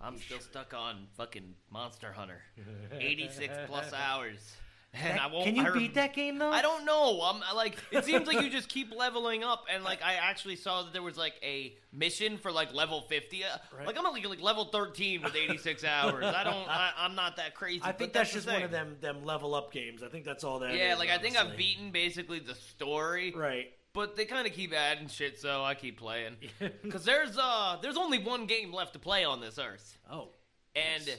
[0.00, 2.42] I'm still stuck on fucking Monster Hunter.
[3.00, 4.54] 86 plus hours.
[4.94, 6.50] And I won't Can you I beat that game though?
[6.50, 7.20] I don't know.
[7.22, 10.56] I'm I, like it seems like you just keep leveling up and like I actually
[10.56, 13.44] saw that there was like a mission for like level 50.
[13.44, 13.86] Uh, Right.
[13.86, 16.24] Like I'm at like, like level 13 with 86 hours.
[16.24, 17.82] I don't I, I'm not that crazy.
[17.84, 20.02] I think that's, the just one of them them level up games.
[20.02, 20.74] I think that's all that.
[20.74, 23.32] Yeah, is, like I think I've beaten basically the story.
[23.36, 23.68] Right.
[23.92, 26.36] But they kind of keep adding shit, so I keep playing.
[26.90, 29.98] Cuz there's uh there's only one game left to play on this earth.
[30.10, 30.30] Oh.
[30.74, 31.18] And Yes.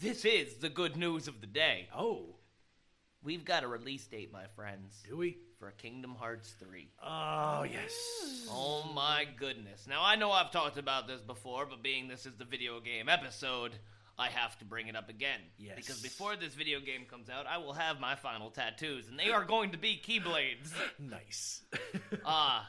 [0.00, 1.88] this is the good news of the day.
[1.96, 2.34] Oh.
[3.22, 5.38] We've got a release date, my friends, Do we?
[5.58, 6.88] for Kingdom Hearts 3.
[7.04, 7.92] Oh yes.
[8.48, 9.86] Oh my goodness.
[9.88, 13.08] Now, I know I've talked about this before, but being this is the video game
[13.08, 13.72] episode,
[14.16, 15.40] I have to bring it up again.
[15.58, 15.74] Yes.
[15.76, 19.30] Because before this video game comes out, I will have my final tattoos, and they
[19.30, 20.72] are going to be Keyblades.
[20.98, 21.62] Nice.
[22.24, 22.68] Ah.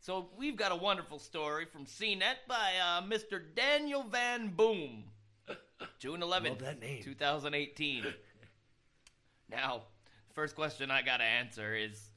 [0.00, 3.40] so we've got a wonderful story from CNET by uh, Mr.
[3.54, 5.04] Daniel Van Boom.
[5.98, 7.02] June 11th, Love that name.
[7.02, 8.04] 2018.
[9.50, 9.82] now,
[10.34, 12.10] first question I gotta answer is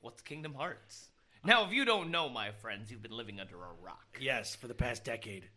[0.00, 1.08] what's Kingdom Hearts?
[1.44, 4.18] Now, if you don't know, my friends, you've been living under a rock.
[4.20, 5.48] yes, for the past decade.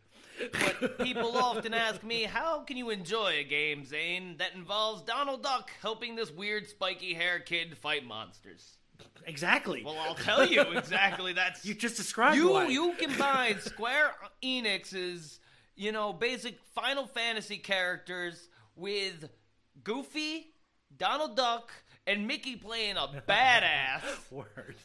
[0.51, 5.43] But people often ask me, how can you enjoy a game, Zane, that involves Donald
[5.43, 8.77] Duck helping this weird spiky hair kid fight monsters?
[9.25, 9.84] Exactly.
[9.84, 11.34] Well, I'll tell you exactly.
[11.34, 12.67] That's you just described you why.
[12.67, 14.11] you combine Square
[14.43, 15.39] Enix's
[15.75, 19.29] you know basic Final Fantasy characters with
[19.84, 20.51] Goofy,
[21.02, 21.72] Donald Duck,
[22.08, 24.02] and Mickey playing a badass.
[24.32, 24.76] Word.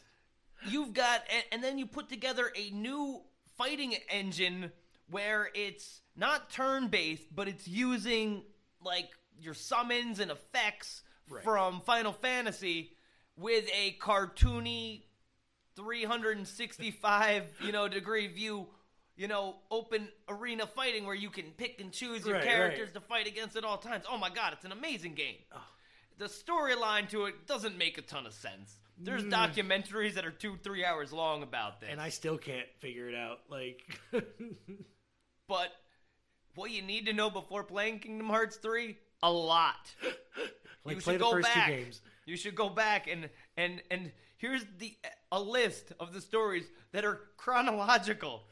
[0.69, 3.21] You've got and, and then you put together a new
[3.57, 4.73] fighting engine
[5.11, 8.43] where it's not turn based, but it's using
[8.83, 9.11] like
[9.41, 11.43] your summons and effects Right.
[11.43, 12.93] from Final Fantasy
[13.37, 15.03] with a cartoony
[15.75, 18.67] 365 you know degree view
[19.17, 22.95] you know open arena fighting where you can pick and choose your Right, characters right.
[22.95, 25.37] to fight against at all times oh my god it's an amazing game
[26.19, 30.57] the storyline to it doesn't make a ton of sense there's documentaries that are two
[30.63, 31.93] three hours long about this Mm.
[31.93, 33.41] And I still can't figure it out.
[33.49, 33.83] Like,
[35.49, 35.69] but
[36.55, 39.95] what you need to know before playing kingdom hearts 3 a lot
[40.85, 42.01] like you play should the go first back two games.
[42.25, 44.97] You should go back and and and here's the
[45.31, 48.45] a list of the stories that are chronological.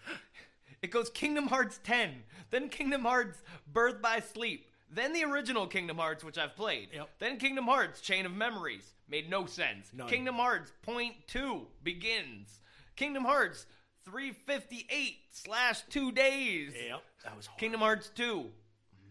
[0.82, 5.98] It goes Kingdom Hearts 10, then Kingdom Hearts Birth by Sleep, then the original Kingdom
[5.98, 6.88] Hearts which I've played.
[6.92, 7.08] Yep.
[7.18, 9.90] Then Kingdom Hearts Chain of Memories made no sense.
[9.92, 10.08] None.
[10.08, 12.60] Kingdom Hearts Point 2 begins.
[12.96, 13.66] Kingdom Hearts
[14.04, 16.74] 358 slash 2 days.
[16.88, 17.58] Yep, that was hard.
[17.58, 18.50] Kingdom Hearts 2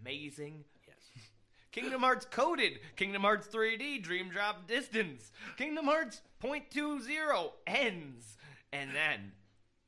[0.03, 0.63] amazing.
[0.87, 0.95] Yes.
[1.71, 8.37] Kingdom Hearts Coded, Kingdom Hearts 3D, Dream Drop Distance, Kingdom Hearts .20 ends,
[8.71, 9.31] and then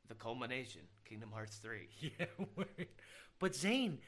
[0.08, 1.88] the culmination, Kingdom Hearts 3.
[2.20, 2.26] Yeah,
[2.56, 2.88] word.
[3.40, 4.00] But Zane,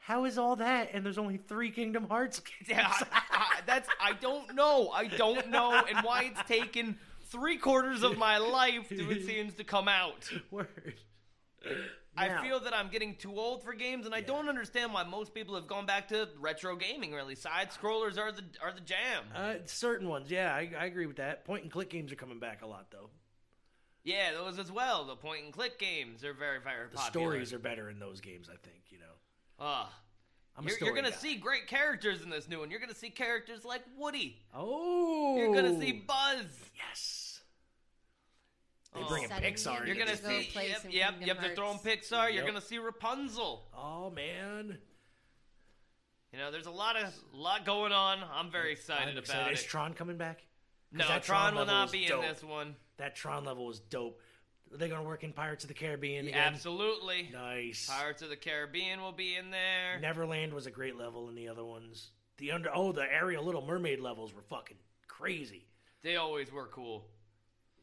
[0.00, 0.90] how is all that?
[0.92, 2.40] And there's only three Kingdom Hearts.
[2.68, 4.90] Yeah, I, I, that's I don't know.
[4.90, 6.96] I don't know, and why it's taken
[7.30, 10.28] three quarters of my life to it seems to come out.
[10.50, 10.94] Word.
[12.16, 15.04] I Now- feel that I'm getting too old for games, and I don't understand why
[15.04, 17.12] most people have gone back to retro gaming.
[17.12, 19.24] Really, side scrollers are the are the jam.
[19.34, 21.44] Uh, certain ones, yeah, I, I agree with that.
[21.44, 23.10] Point and click games are coming back a lot, though.
[24.02, 25.04] Yeah, those as well.
[25.04, 27.26] The point and click games are very, very The popular.
[27.26, 28.80] stories are better in those games, I think.
[28.90, 29.04] You know,
[29.60, 29.92] Ah,
[30.56, 31.16] I'm you're, you're gonna guy.
[31.16, 32.70] see great characters in this new one.
[32.70, 34.38] You're gonna see characters like Woody.
[34.54, 36.44] Oh, You're gonna see Buzz.
[36.76, 37.40] Yes.
[38.94, 39.08] They Oh.
[39.08, 39.78] bring in Pixar.
[39.78, 40.50] you're You're gonna to go see.
[40.54, 41.40] Yep, yep, Kingdom yep.
[41.40, 42.08] They're throwing Hearts.
[42.10, 42.34] Pixar.
[42.34, 43.68] You're gonna see Rapunzel.
[43.76, 44.78] Oh man,
[46.32, 48.22] You know, there's a lot of lot going on.
[48.32, 49.52] I'm very excited I'm about excited.
[49.52, 49.68] Is it.
[49.68, 50.38] Tron coming back?
[50.38, 52.24] 'Cause no, that Tron will not be dope.
[52.24, 52.76] in this one.
[52.96, 54.20] That Tron level was dope.
[54.72, 56.38] Are they gonna work in Pirates of the Caribbean again?
[56.54, 57.28] absolutely.
[57.32, 57.86] Nice.
[57.88, 59.98] Pirates of the Caribbean will be in there.
[60.00, 62.10] Neverland was a great level in the other ones.
[62.36, 64.76] The under oh the Ariel Little Mermaid levels were fucking
[65.08, 65.66] crazy.
[66.02, 67.06] They always were cool.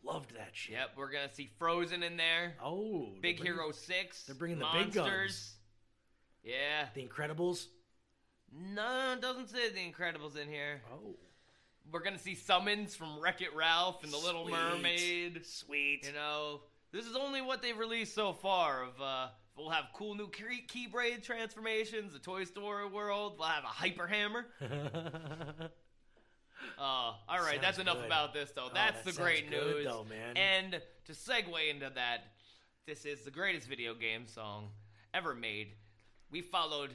[0.04, 0.74] Loved that shit.
[0.76, 2.54] Yep, we're gonna see Frozen in there.
[2.64, 4.24] Oh, Big bringing Hero Six.
[4.24, 4.94] they're bringing the Monsters.
[4.94, 5.54] big guns.
[6.44, 6.86] Yeah.
[6.94, 7.66] The Incredibles.
[8.54, 10.82] No, it doesn't say the Incredibles in here.
[10.94, 11.16] Oh,
[11.92, 14.54] We're gonna see summons from Wreck It Ralph and the Little Sweet.
[14.54, 15.46] Mermaid.
[15.46, 16.06] sweet.
[16.08, 16.62] You know,
[16.92, 18.84] this is only what they've released so far.
[18.84, 19.28] Of uh,
[19.58, 23.36] we'll have cool new key Keyblade transformations, the Toy Story world.
[23.38, 24.46] We'll have a Hyper Hammer.
[26.78, 28.06] Uh, all right, Sounds that's enough good.
[28.08, 28.66] about this, though.
[28.66, 29.86] Oh, That's that the great good, news.
[29.86, 30.36] though, man.
[30.36, 32.20] And to segue into that,
[32.86, 34.70] this is the greatest video game song
[35.14, 35.70] ever made.
[36.32, 36.92] We followed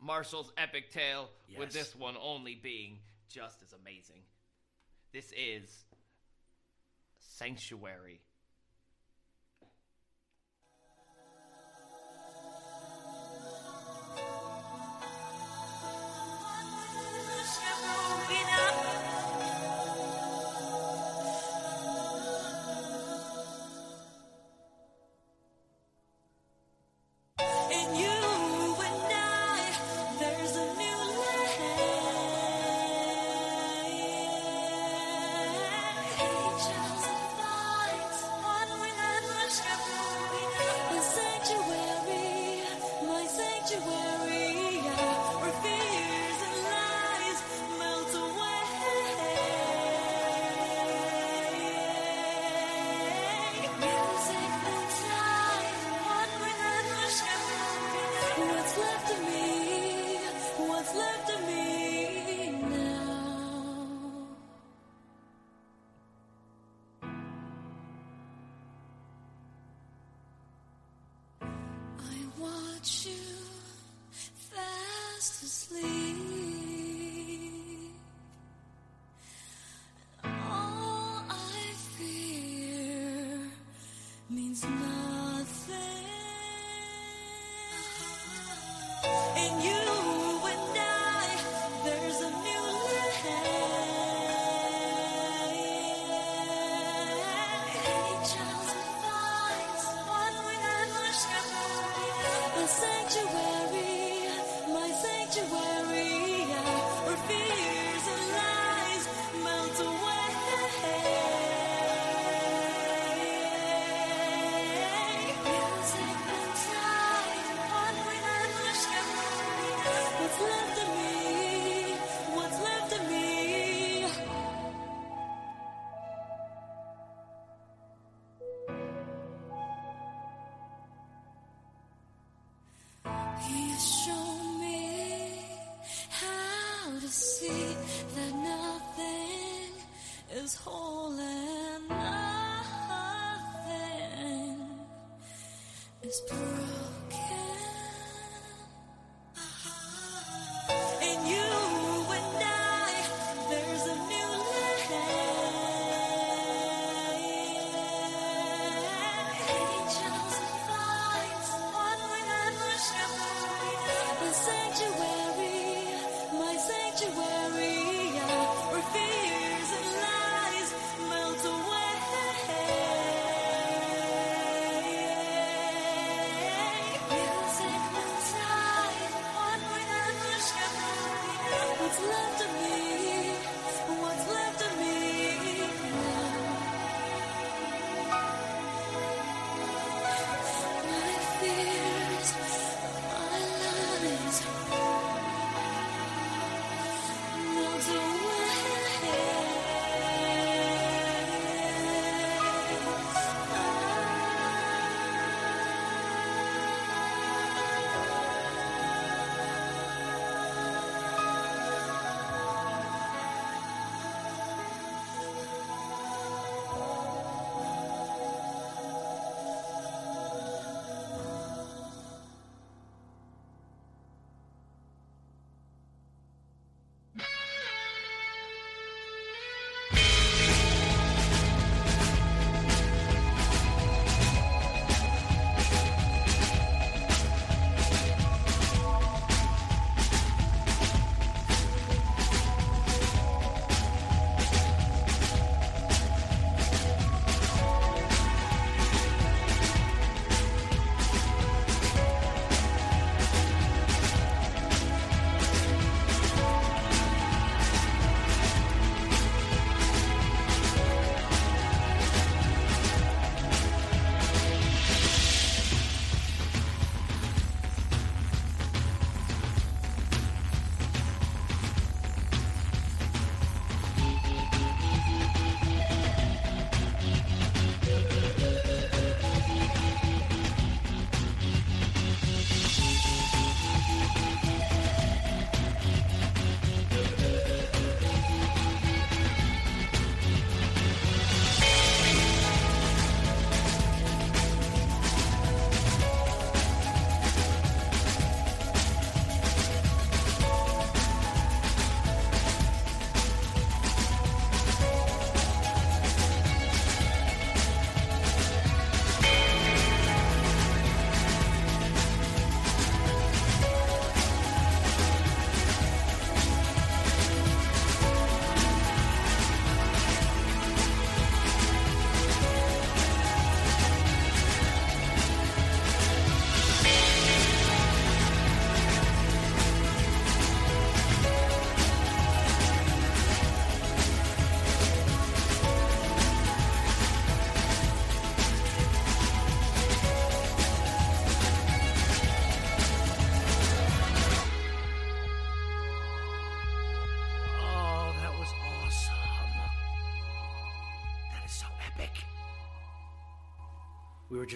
[0.00, 1.28] Marshall's epic tale
[1.58, 4.22] with this one only being just as amazing.
[5.12, 5.84] This is
[7.18, 8.20] Sanctuary.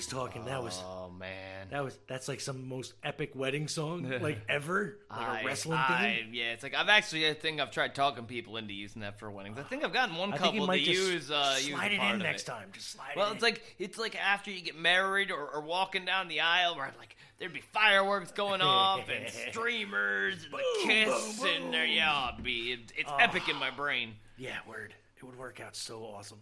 [0.04, 0.44] We were just talking.
[0.46, 1.68] That was Oh man.
[1.70, 5.78] that was that's like some most epic wedding song like ever, like I- a wrestling
[5.78, 6.34] I- theme.
[6.34, 9.30] Yeah, it's like I've actually I think I've tried talking people into using that for
[9.30, 9.58] weddings.
[9.58, 12.18] I think I've gotten one I couple to use uh use slide a it in
[12.18, 12.46] next it.
[12.46, 12.68] time.
[12.72, 15.60] Just slide it Well, it it's like it's like after you get married or, or
[15.62, 20.52] walking down the aisle where I'm like there'd be fireworks going off and streamers and
[20.52, 24.14] the kiss and there yeah, it'd be it, it's epic in my brain.
[24.36, 24.94] yeah, word.
[25.16, 26.40] It would work out so awesome.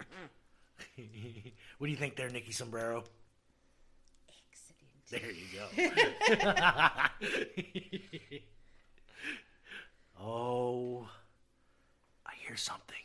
[1.80, 3.04] what do you think there, Nicki Sombrero?
[5.10, 5.64] There you go.
[10.20, 11.08] oh,
[12.26, 13.00] I hear something.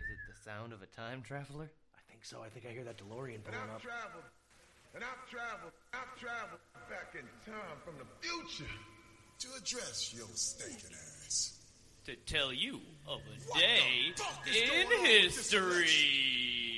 [0.00, 1.70] Is it the sound of a time traveler?
[1.94, 2.38] I think so.
[2.42, 3.82] I think I hear that DeLorean And pulling I've up.
[3.82, 4.24] traveled,
[4.94, 8.64] and I've traveled, I've traveled back in time from the future
[9.40, 10.96] to address your stinking
[11.26, 11.58] ass.
[12.06, 16.69] To tell you of a What day the fuck is in going on history.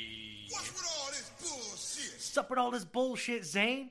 [0.53, 2.13] What's with all this bullshit?
[2.37, 3.91] What's with all this bullshit, Zane?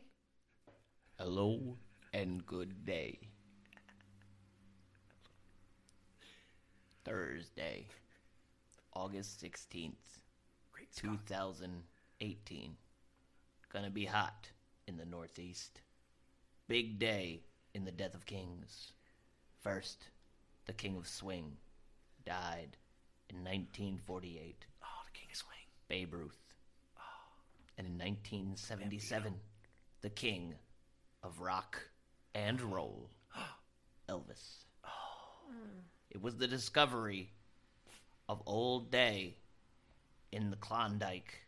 [1.18, 1.78] Hello
[2.14, 3.20] and good day.
[7.04, 7.88] Thursday,
[8.94, 10.22] August 16th,
[10.72, 12.76] Great 2018.
[13.74, 14.50] Gonna be hot
[14.88, 15.82] in the Northeast.
[16.68, 17.42] Big day
[17.74, 18.94] in the Death of Kings.
[19.62, 20.10] First,
[20.68, 21.58] the King of Swing
[22.24, 22.78] died
[23.30, 24.66] in 1948.
[24.84, 25.58] Oh, the King of Swing.
[25.88, 26.51] Babe Ruth.
[27.78, 29.34] And in 1977,
[30.02, 30.56] the king
[31.24, 31.80] of rock
[32.34, 33.10] and roll,
[34.10, 34.66] Elvis.
[36.10, 37.32] It was the discovery
[38.28, 39.38] of Old Day
[40.32, 41.40] in the Klondike,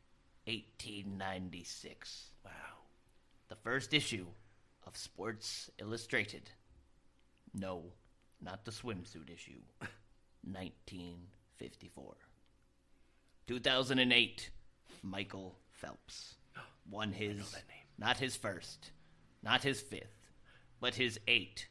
[0.46, 2.28] 1896.
[2.46, 2.52] Wow.
[3.50, 4.26] The first issue
[4.88, 6.50] of Sports Illustrated.
[7.54, 7.84] No,
[8.42, 9.62] not the swimsuit issue.
[10.46, 12.16] 1954.
[13.48, 14.50] 2008,
[15.02, 16.36] Michael Phelps
[16.90, 17.78] won his, that name.
[17.98, 18.92] not his first,
[19.44, 20.16] not his fifth,
[20.80, 21.68] but his eight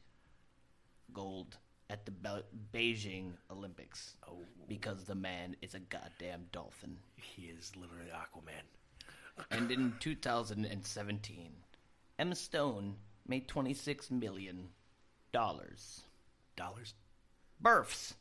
[1.12, 1.56] gold
[1.90, 2.42] at the Be-
[2.72, 4.16] Beijing Olympics.
[4.28, 4.38] Oh.
[4.68, 6.96] Because the man is a goddamn dolphin.
[7.16, 8.62] He is literally Aquaman.
[9.50, 11.50] And in 2017,
[12.18, 12.96] Emma Stone
[13.26, 14.68] made 26 million
[15.32, 16.02] dollars.
[16.54, 16.92] Dollars?
[17.60, 18.14] Births.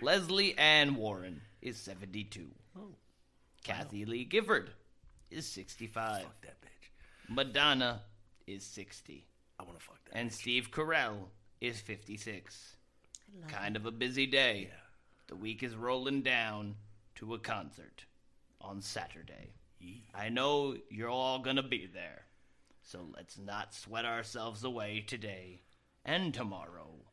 [0.00, 2.46] Lesley Ann Warren is 72.
[2.78, 2.82] oh,
[3.64, 4.70] Kathie Lee Gifford
[5.30, 6.22] is 65.
[6.22, 6.90] fuck that bitch.
[7.28, 8.02] Madonna
[8.46, 9.26] is 60.
[9.58, 10.16] I want to fuck that.
[10.16, 11.16] And Steve Carell
[11.60, 12.76] is 56.
[13.48, 14.70] Kind of a busy day.
[15.26, 16.76] The week is rolling down
[17.16, 18.04] to a concert
[18.60, 19.54] on Saturday.
[20.14, 22.22] I know you're all gonna be there.
[22.84, 25.62] So let's not sweat ourselves away today
[26.04, 27.10] and tomorrow,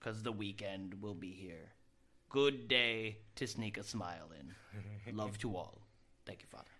[0.00, 1.74] 'cause the weekend will be here.
[2.28, 4.56] Good day to sneak a smile in.
[5.16, 5.86] Love to all.
[6.26, 6.70] Thank you, Father.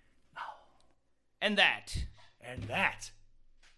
[1.41, 1.97] And that
[2.41, 3.11] And that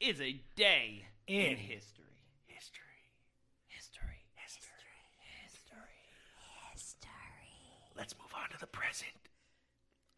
[0.00, 2.04] is a day in, In history.
[2.46, 2.84] History.
[3.68, 4.20] history.
[4.34, 4.76] history.
[5.42, 5.78] History.
[6.72, 7.10] History.
[7.96, 9.28] Let's move on to the present.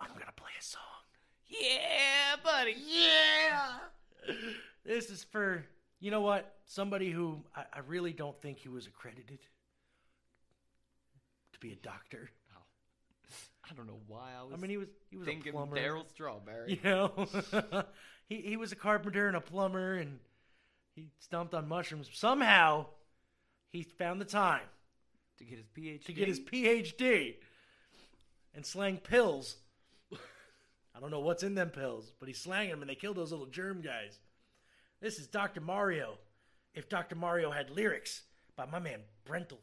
[0.00, 0.82] I'm gonna play a song.
[1.46, 2.72] Yeah, buddy.
[2.78, 3.78] Yeah.
[4.84, 5.64] This is for
[6.00, 6.54] you know what?
[6.66, 9.38] Somebody who I, I really don't think he was accredited
[11.52, 12.30] to be a doctor.
[12.54, 12.62] Oh.
[13.70, 15.76] I don't know why I was I mean, he was he was thinking a plumber.
[15.76, 16.80] Darryl Strawberry.
[16.82, 17.26] You know,
[18.28, 20.18] he he was a carpenter and a plumber, and
[20.94, 22.08] he stomped on mushrooms.
[22.12, 22.86] Somehow,
[23.72, 24.62] he found the time
[25.38, 26.04] To get his PhD.
[26.04, 27.34] to get his PhD
[28.54, 29.56] and slang pills.
[30.96, 33.30] I don't know what's in them pills, but he slang them and they killed those
[33.30, 34.18] little germ guys.
[35.02, 35.60] This is Dr.
[35.60, 36.14] Mario.
[36.74, 37.16] If Dr.
[37.16, 38.22] Mario had lyrics
[38.56, 39.58] by my man Brental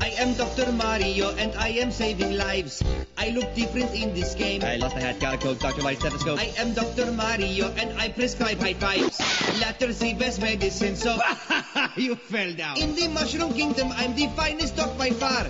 [0.00, 0.72] I am Dr.
[0.72, 2.82] Mario and I am saving lives.
[3.16, 4.62] I look different in this game.
[4.62, 5.82] I lost my hat, got a coat, Dr.
[5.82, 6.38] White stethoscope.
[6.38, 7.10] I am Dr.
[7.12, 9.20] Mario and I prescribe high fives.
[9.60, 11.18] Latter's the best medicine, so
[11.96, 12.78] you fell down.
[12.78, 15.46] In the Mushroom Kingdom, I'm the finest dog by far.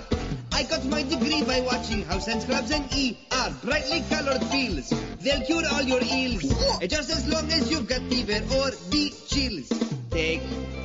[0.51, 3.53] I got my degree by watching how sand Scrubs and ER.
[3.63, 4.89] Brightly colored pills,
[5.19, 6.43] they'll cure all your ills.
[6.87, 9.69] Just as long as you've got fever or the chills.
[10.11, 10.43] Take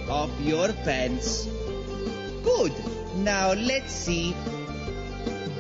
[0.09, 1.47] off your pants.
[2.43, 2.73] Good.
[3.17, 4.35] Now let's see.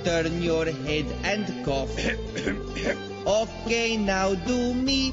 [0.04, 1.94] Turn your head and cough.
[3.26, 5.12] okay, now do me.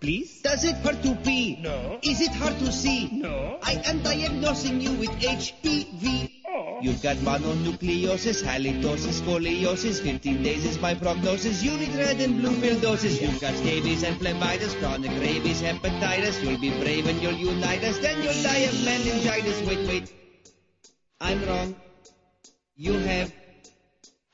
[0.00, 0.40] Please?
[0.40, 1.58] Does it hurt to pee?
[1.60, 1.98] No.
[2.02, 3.10] Is it hard to see?
[3.12, 3.58] No.
[3.62, 6.30] I am diagnosing you with HPV.
[6.48, 6.78] Oh.
[6.80, 10.00] You've got mononucleosis, halitosis, scoliosis.
[10.00, 11.62] 15 days is my prognosis.
[11.62, 13.20] You need red and blue pill doses.
[13.20, 16.42] You've got scabies and phlebitis, chronic rabies, hepatitis.
[16.42, 17.98] You'll be brave and you'll unite us.
[17.98, 19.60] Then you'll die of meningitis.
[19.68, 20.14] Wait, wait.
[21.20, 21.76] I'm wrong.
[22.74, 23.30] You have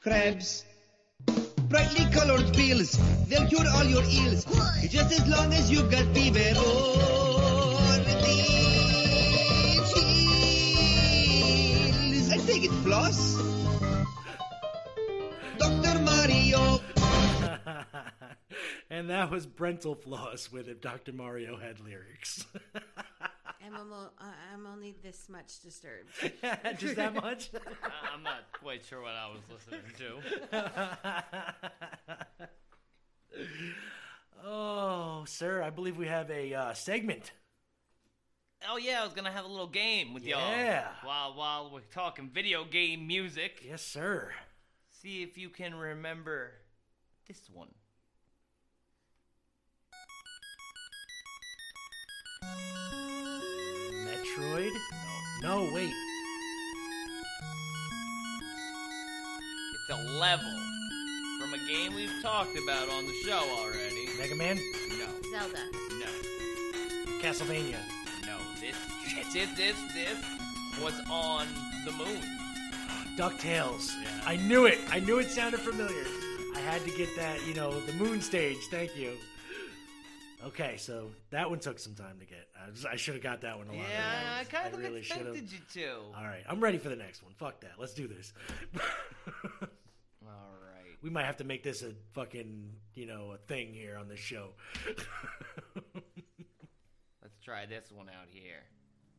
[0.01, 0.65] crabs.
[1.69, 4.45] Brightly colored pills, they'll cure all your ills.
[4.89, 7.77] Just as long as you've got fever or
[12.07, 12.31] chills.
[12.33, 13.37] I take it, floss.
[15.59, 15.99] Dr.
[16.01, 16.81] Mario.
[18.91, 21.13] and that was Brental Floss with if Dr.
[21.13, 22.47] Mario had lyrics.
[23.67, 26.11] I'm, almo- uh, I'm only this much disturbed.
[26.79, 27.51] Just that much?
[28.15, 30.21] I'm not quite sure what I was listening to.
[34.45, 37.33] oh, sir, I believe we have a uh, segment.
[38.69, 40.51] Oh yeah, I was gonna have a little game with y'all.
[40.51, 40.89] Yeah.
[41.03, 43.63] While while we're talking video game music.
[43.67, 44.33] Yes, sir.
[44.91, 46.53] See if you can remember
[47.29, 47.69] this one.
[54.37, 54.73] Metroid?
[55.43, 55.93] No, wait.
[59.75, 60.51] It's a level
[61.41, 64.09] from a game we've talked about on the show already.
[64.19, 64.57] Mega Man?
[64.91, 65.59] No, Zelda.
[65.93, 66.07] no,
[67.21, 67.79] Castlevania.
[68.27, 68.37] no.
[68.61, 68.77] This
[69.33, 70.25] this this this
[70.83, 71.47] was on
[71.85, 72.21] the moon.
[73.17, 73.95] DuckTales.
[74.03, 74.09] Yeah.
[74.27, 74.79] I knew it.
[74.91, 76.05] I knew it sounded familiar.
[76.55, 78.59] I had to get that, you know, the moon stage.
[78.71, 79.13] Thank you.
[80.45, 82.49] Okay, so that one took some time to get.
[82.91, 85.59] I, should have got that one a lot Yeah, I kind of really expected you
[85.75, 85.91] to.
[86.17, 87.33] All right, I'm ready for the next one.
[87.39, 87.73] Fuck that.
[87.79, 88.33] Let's do this.
[88.77, 90.97] All right.
[91.03, 94.21] we might have to make this a fucking, you know, a thing here on this
[94.21, 94.51] show.
[97.23, 98.65] Let's try this one out here.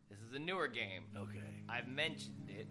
[0.10, 1.04] This is a newer game.
[1.16, 1.64] okay.
[1.70, 2.68] I've mentioned it.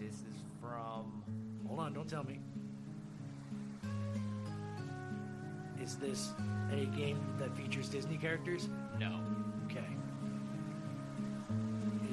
[0.00, 1.22] This is from.
[1.66, 2.40] Hold on, don't tell me.
[5.84, 6.30] Is this
[6.72, 8.68] a game that features Disney characters?
[8.98, 9.20] No.
[9.70, 9.84] Okay.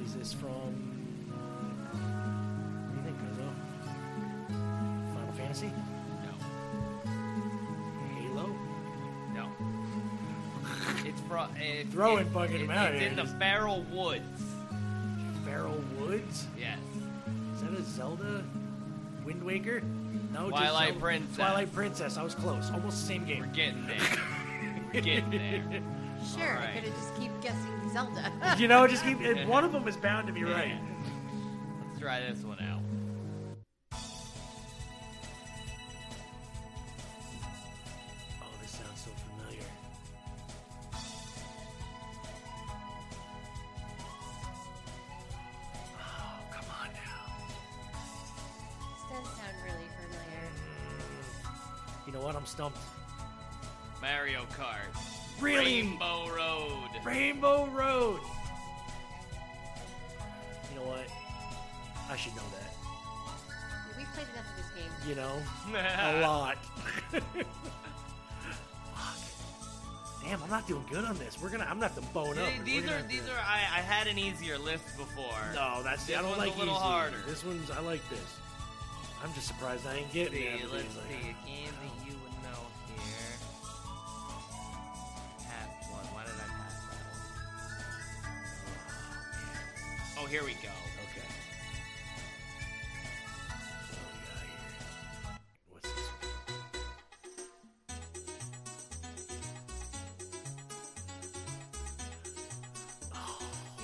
[0.04, 0.50] Is this from.
[1.32, 5.14] Uh, what do you think, Gozo?
[5.14, 5.70] Final Fantasy?
[6.22, 7.10] No.
[8.20, 8.50] Halo?
[9.34, 9.48] No.
[11.06, 11.48] It's from.
[11.56, 13.08] It, Throwing it- fucking it- them out It's here.
[13.10, 14.42] in the Feral Woods.
[15.46, 16.46] Feral Woods?
[16.58, 16.78] Yes.
[17.54, 18.44] Is that a Zelda?
[19.24, 19.82] Wind Waker?
[20.32, 21.36] No, just Twilight Zelda- Princess.
[21.36, 22.16] Twilight Princess.
[22.16, 22.70] I was close.
[22.72, 23.40] Almost the same game.
[23.40, 23.86] We're game.
[23.86, 24.18] getting there.
[24.94, 25.82] We're getting there.
[26.36, 26.74] Sure, I Alright.
[26.74, 28.32] could have just keep guessing Zelda.
[28.58, 29.18] you know, just keep.
[29.46, 30.78] One of them is bound to be right.
[31.88, 32.71] Let's try this one out.
[70.62, 71.40] Not doing good on this.
[71.40, 71.64] We're gonna.
[71.64, 72.48] I'm gonna have to bone up.
[72.64, 75.38] These are these are I, I had an easier list before.
[75.54, 76.04] No, that's.
[76.06, 76.82] This I don't one's like a little easy.
[76.82, 77.16] harder.
[77.26, 77.70] This one's.
[77.70, 78.38] I like this.
[79.22, 80.72] I'm just surprised I ain't getting it.
[80.72, 81.00] let's see.
[81.00, 82.58] A game that you would know
[82.88, 83.38] here.
[85.38, 86.06] Past one.
[86.14, 87.22] Why did I pass that one?
[90.18, 90.70] Oh, oh here we go.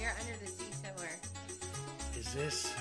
[0.09, 1.18] You're under the sea somewhere.
[2.18, 2.74] Is this?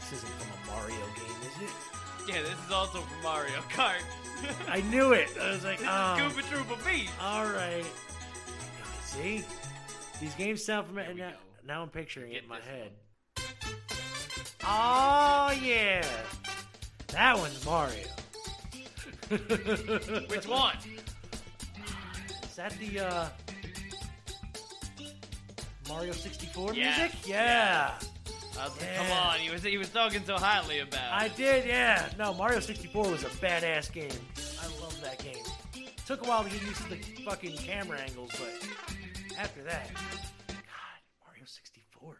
[0.00, 2.34] This isn't from a Mario game, is it?
[2.34, 4.02] Yeah, this is also from Mario Kart.
[4.68, 5.28] I knew it.
[5.40, 6.16] I was like, this oh.
[6.16, 7.10] is Koopa Troopa Beach.
[7.22, 7.86] All right.
[9.04, 9.44] See,
[10.20, 11.14] these games sound familiar.
[11.14, 11.32] we Now,
[11.64, 12.90] now I'm picturing it in my this head.
[14.64, 16.04] Oh yeah,
[17.12, 18.04] that one's Mario.
[20.28, 20.76] Which one?
[22.58, 23.28] Is that the uh,
[25.88, 27.28] Mario 64 Yes, music?
[27.28, 27.94] Yeah.
[28.58, 30.94] I was like, come on, he was he was talking so highly about.
[30.94, 31.12] it.
[31.12, 32.10] I did, yeah.
[32.18, 34.10] No, Mario 64 was a badass game.
[34.60, 35.44] I love that game.
[36.04, 40.98] Took a while to get used to the fucking camera angles, but after that, God,
[41.28, 42.16] Mario 64.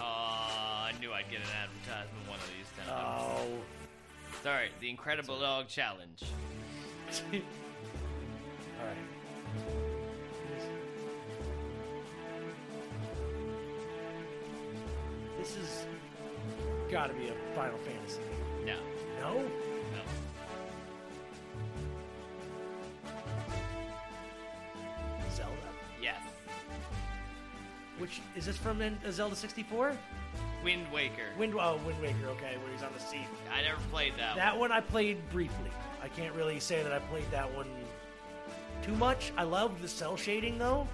[0.00, 3.22] Oh, I knew I'd get an advertisement one of these times.
[3.24, 4.42] Oh.
[4.42, 6.22] Sorry, the Incredible Dog Challenge.
[15.42, 15.86] This is
[16.88, 18.66] gotta be a Final Fantasy game.
[18.66, 18.76] No.
[19.20, 19.42] No?
[19.42, 20.02] No.
[25.34, 25.52] Zelda?
[26.00, 26.20] Yes.
[27.98, 29.96] Which is this from in, uh, Zelda 64?
[30.62, 31.30] Wind Waker.
[31.36, 33.26] Wind oh Wind Waker, okay, where he's on the sea.
[33.52, 34.36] I never played that.
[34.36, 35.70] That one, one I played briefly.
[36.00, 37.66] I can't really say that I played that one
[38.82, 39.32] too much.
[39.36, 40.86] I loved the cel shading though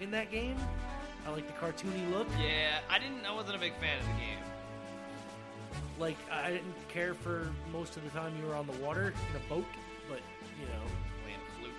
[0.00, 0.56] in that game.
[1.26, 2.26] I like the cartoony look.
[2.40, 3.24] Yeah, I didn't.
[3.26, 4.38] I wasn't a big fan of the game.
[5.98, 9.36] Like I didn't care for most of the time you were on the water in
[9.36, 9.64] a boat,
[10.08, 10.20] but
[10.60, 10.82] you know,
[11.22, 11.74] Playing a flute.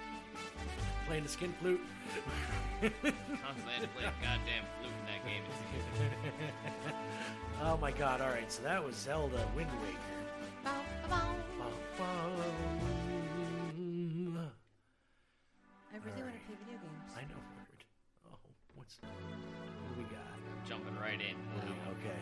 [1.07, 1.81] playing the skin flute.
[2.81, 5.43] Constantly had to play a goddamn flute in that game.
[7.63, 8.21] oh my god!
[8.21, 9.99] All right, so that was Zelda Wind Waker.
[10.63, 11.35] Bow, bow,
[11.97, 12.31] bow.
[15.95, 16.11] Bum, bum.
[16.11, 17.11] I really want to play video games.
[17.15, 17.79] I know word.
[18.27, 18.35] Oh,
[18.75, 20.27] what's what do we got?
[20.35, 21.35] I'm jumping right in.
[21.95, 22.19] Okay.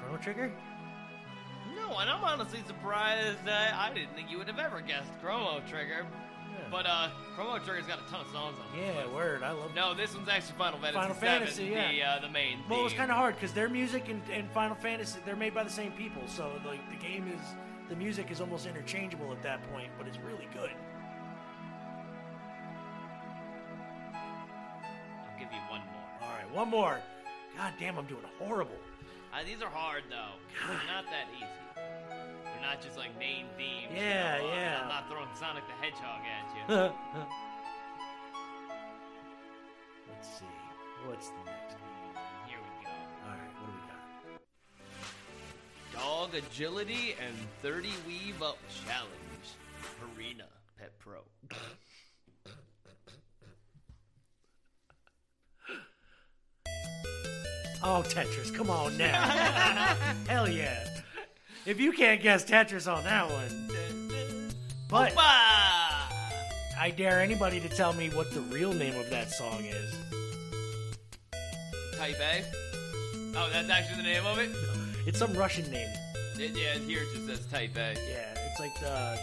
[0.00, 0.52] Chrono Trigger?
[1.76, 5.60] No, and I'm honestly surprised that I didn't think you would have ever guessed Chrono
[5.68, 6.06] Trigger.
[6.56, 6.68] Yeah.
[6.70, 8.94] But uh, Chrono Trigger's got a ton of songs on it.
[8.94, 9.42] Yeah, word.
[9.42, 9.74] I love.
[9.74, 11.00] No, this one's actually Final Fantasy.
[11.00, 11.90] Final Fantasy, yeah.
[11.90, 12.58] The uh, the main.
[12.68, 15.54] Well, it was kind of hard because their music and, and Final Fantasy they're made
[15.54, 17.40] by the same people, so like the game is
[17.88, 20.70] the music is almost interchangeable at that point, but it's really good.
[24.14, 26.06] I'll give you one more.
[26.22, 27.00] All right, one more.
[27.56, 28.78] God damn, I'm doing horrible.
[29.32, 30.38] Uh, these are hard though.
[30.66, 31.46] They're not that easy.
[32.74, 33.86] Not just like main themes.
[33.92, 34.80] you Yeah, know, uh, yeah.
[34.82, 36.62] I'm not throwing Sonic the Hedgehog at you.
[40.10, 40.46] Let's see.
[41.06, 41.82] What's the next one?
[42.48, 42.90] Here we go.
[42.90, 43.82] All right, what do we
[45.94, 46.02] got?
[46.02, 49.54] Dog agility and 30 weave up challenge.
[50.18, 51.20] Arena Pet Pro.
[57.84, 59.22] Oh, Tetris, come on now.
[60.28, 60.88] Hell yeah.
[61.66, 63.70] If you can't guess Tetris on that one.
[64.88, 69.94] But I dare anybody to tell me what the real name of that song is.
[71.96, 72.44] Type A.
[73.36, 74.50] Oh, that's actually the name of it?
[75.06, 75.88] It's some Russian name.
[76.38, 77.94] It- yeah, here it just says Type A.
[78.08, 79.18] Yeah, it's like the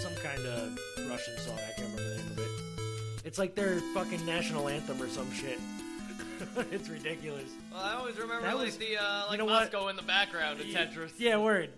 [0.00, 0.78] some kind of
[1.08, 1.58] Russian song.
[1.58, 2.48] I can't remember the name of it.
[3.24, 5.58] It's like their fucking national anthem or some shit.
[6.72, 7.50] it's ridiculous.
[7.72, 9.62] Well, I always remember That like was- the uh, like you know what?
[9.72, 11.12] Moscow in the background of Tetris.
[11.18, 11.70] Yeah, word.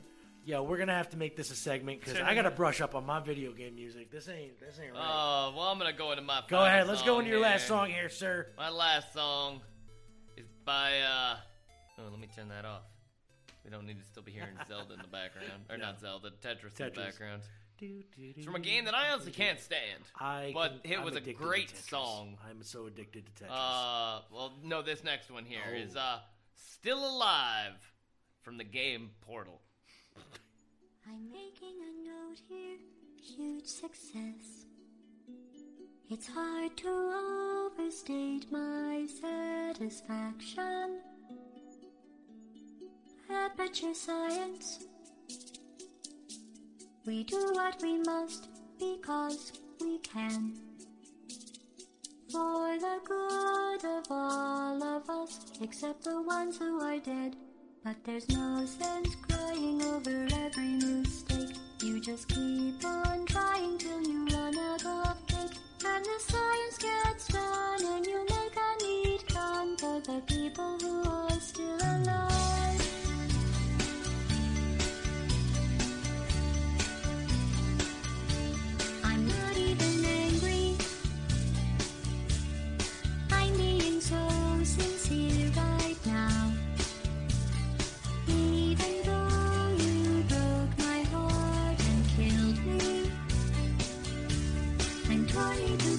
[0.45, 3.05] Yo, we're gonna have to make this a segment because I gotta brush up on
[3.05, 4.11] my video game music.
[4.13, 5.01] This ain't this ain't right.
[5.03, 6.41] Oh, well, I'm gonna go into my.
[6.49, 7.69] Go final ahead, let's go into your last here.
[7.69, 8.47] song here, sir.
[8.57, 9.61] My last song
[10.37, 11.01] is by.
[11.01, 11.37] uh
[11.99, 12.83] Oh, let me turn that off.
[13.65, 16.79] We don't need to still be hearing Zelda in the background, or not Zelda, Tetris,
[16.79, 16.95] in the Tetris.
[16.95, 17.43] background.
[17.81, 20.03] It's from a game that I honestly can't stand.
[20.19, 22.39] I but can- it I'm was a great song.
[22.49, 23.51] I'm so addicted to Tetris.
[23.51, 25.75] Uh, well, no, this next one here Oh.
[25.77, 26.21] is uh,
[26.55, 27.75] "Still Alive"
[28.43, 29.61] from the game Portal.
[31.09, 32.79] I'm making a note here,
[33.23, 34.65] huge success.
[36.09, 41.01] It's hard to overstate my satisfaction.
[43.29, 44.85] Aperture science.
[47.07, 48.49] We do what we must
[48.81, 50.55] because we can.
[52.33, 57.37] For the good of all of us, except the ones who are dead.
[57.85, 61.55] But there's no sense crying over every mistake.
[61.81, 65.59] You just keep on trying till you run out of cake.
[65.85, 71.09] And the science gets done, and you make a neat gun for the people who
[71.09, 72.86] are still alive.
[95.37, 95.96] Torn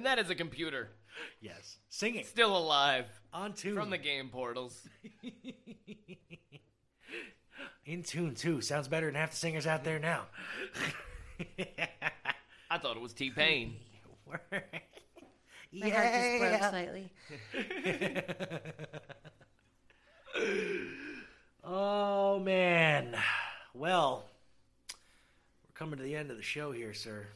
[0.00, 0.88] And that is a computer.
[1.42, 1.76] Yes.
[1.90, 2.24] Singing.
[2.24, 3.04] Still alive.
[3.34, 3.74] On tune.
[3.74, 4.88] From the game portals.
[7.84, 8.62] In tune, too.
[8.62, 10.22] Sounds better than half the singers out there now.
[12.70, 13.76] I thought it was T Pain.
[14.26, 17.12] My heart just broke slightly.
[21.62, 23.18] oh, man.
[23.74, 24.24] Well,
[25.68, 27.26] we're coming to the end of the show here, sir.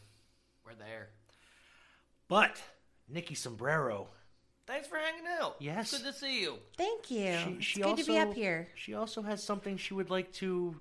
[0.65, 1.11] We're there.
[2.29, 2.63] But,
[3.09, 4.09] Nicki Sombrero.
[4.67, 5.57] Thanks for hanging out.
[5.61, 5.91] Yes.
[5.91, 6.55] Good to see you.
[6.77, 7.57] Thank you.
[7.61, 8.69] She, it's good also, to be up here.
[8.75, 10.81] She also has something she would like to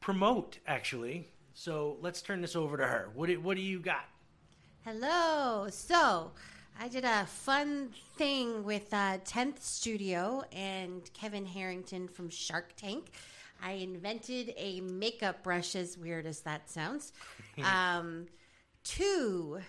[0.00, 1.28] promote, actually.
[1.54, 3.08] So let's turn this over to her.
[3.14, 4.04] What do, what do you got?
[4.84, 5.66] Hello.
[5.70, 6.30] So,
[6.78, 13.10] I did a fun thing with uh, 10th Studio and Kevin Harrington from Shark Tank.
[13.62, 17.12] I invented a makeup brush, as weird as that sounds,
[17.64, 18.26] um,
[18.84, 19.60] to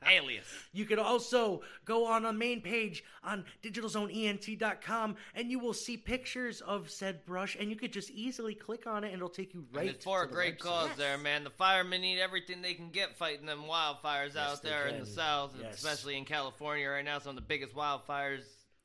[0.06, 0.44] Alias.
[0.74, 6.60] You could also go on a main page on digitalzoneent.com and you will see pictures
[6.60, 9.64] of said brush and you could just easily click on it and it'll take you
[9.72, 10.62] right and it's for to a the great website.
[10.62, 11.42] cause there, man.
[11.42, 15.06] The firemen need everything they can get fighting them wildfires out they there in the
[15.06, 15.76] south, Yes.
[15.76, 17.18] especially in California right now.
[17.18, 18.42] Some of the biggest wildfires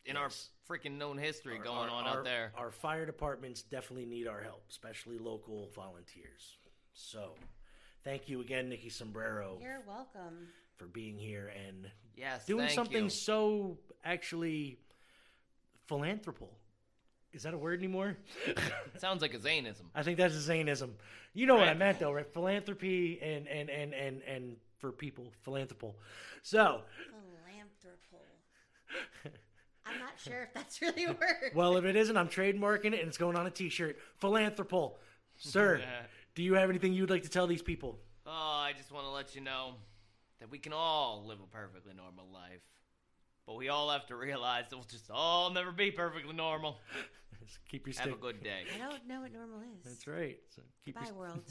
[0.10, 0.30] in our
[0.68, 2.52] freaking known history going on our, out there.
[2.58, 6.58] Our fire departments definitely need our help, especially local volunteers.
[6.94, 7.36] So,
[8.04, 10.48] thank you again, Nicki Sombrero, You're welcome.
[10.78, 13.10] for being here and Yes, doing something you.
[13.10, 14.80] so actually
[15.88, 16.50] philanthropal.
[17.32, 18.18] Is that a word anymore?
[18.98, 19.84] Sounds like a Zanism.
[19.94, 20.96] I think that's a Zionism.
[21.36, 22.26] You know what I meant, though, right?
[22.26, 25.94] Philanthropy and and and and and for people, philanthropal.
[26.42, 27.19] So, Philanthropal.
[29.94, 31.52] I'm not sure if that's really a word.
[31.56, 33.98] well, if it isn't, I'm trademarking it and it's going on a T-shirt.
[34.22, 34.98] Philanthropal,
[35.38, 35.78] sir.
[35.82, 36.02] Yeah.
[36.36, 38.00] Do you have anything you'd like to tell these people?
[38.26, 39.74] Oh, I just want to let you know
[40.40, 42.62] that we can all live a perfectly normal life.
[43.46, 46.78] But we all have to realize that we'll just all never be perfectly normal.
[47.70, 48.06] Keep your stick.
[48.06, 48.62] Have a good day.
[48.76, 49.84] I don't know what normal is.
[49.84, 50.38] That's right.
[50.56, 51.42] So keep Bye, your world.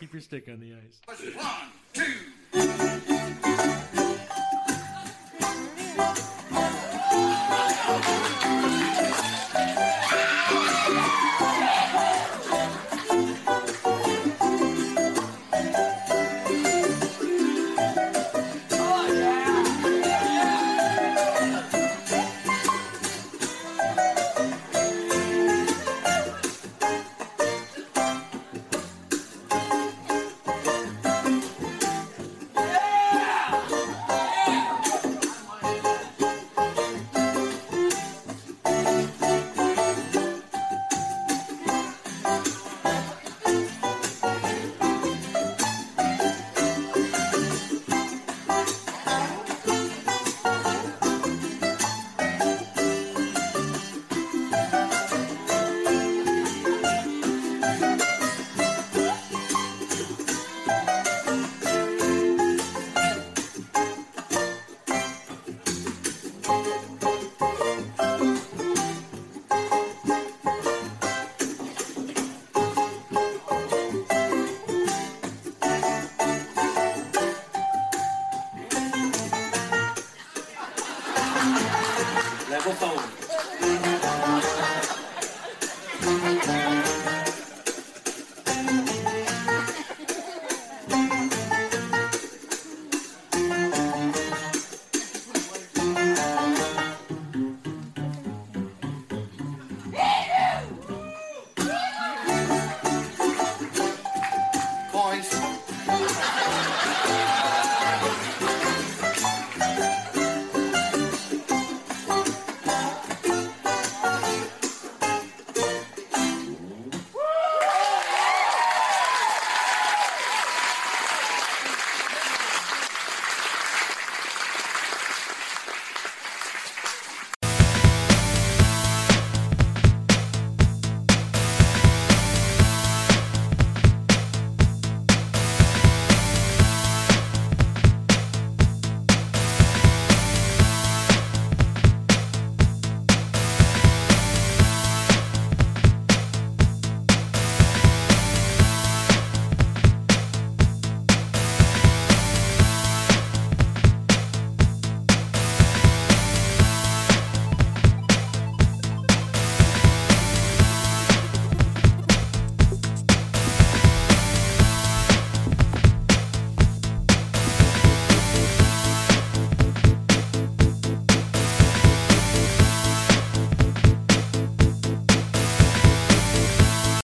[0.00, 1.00] keep your stick on the ice.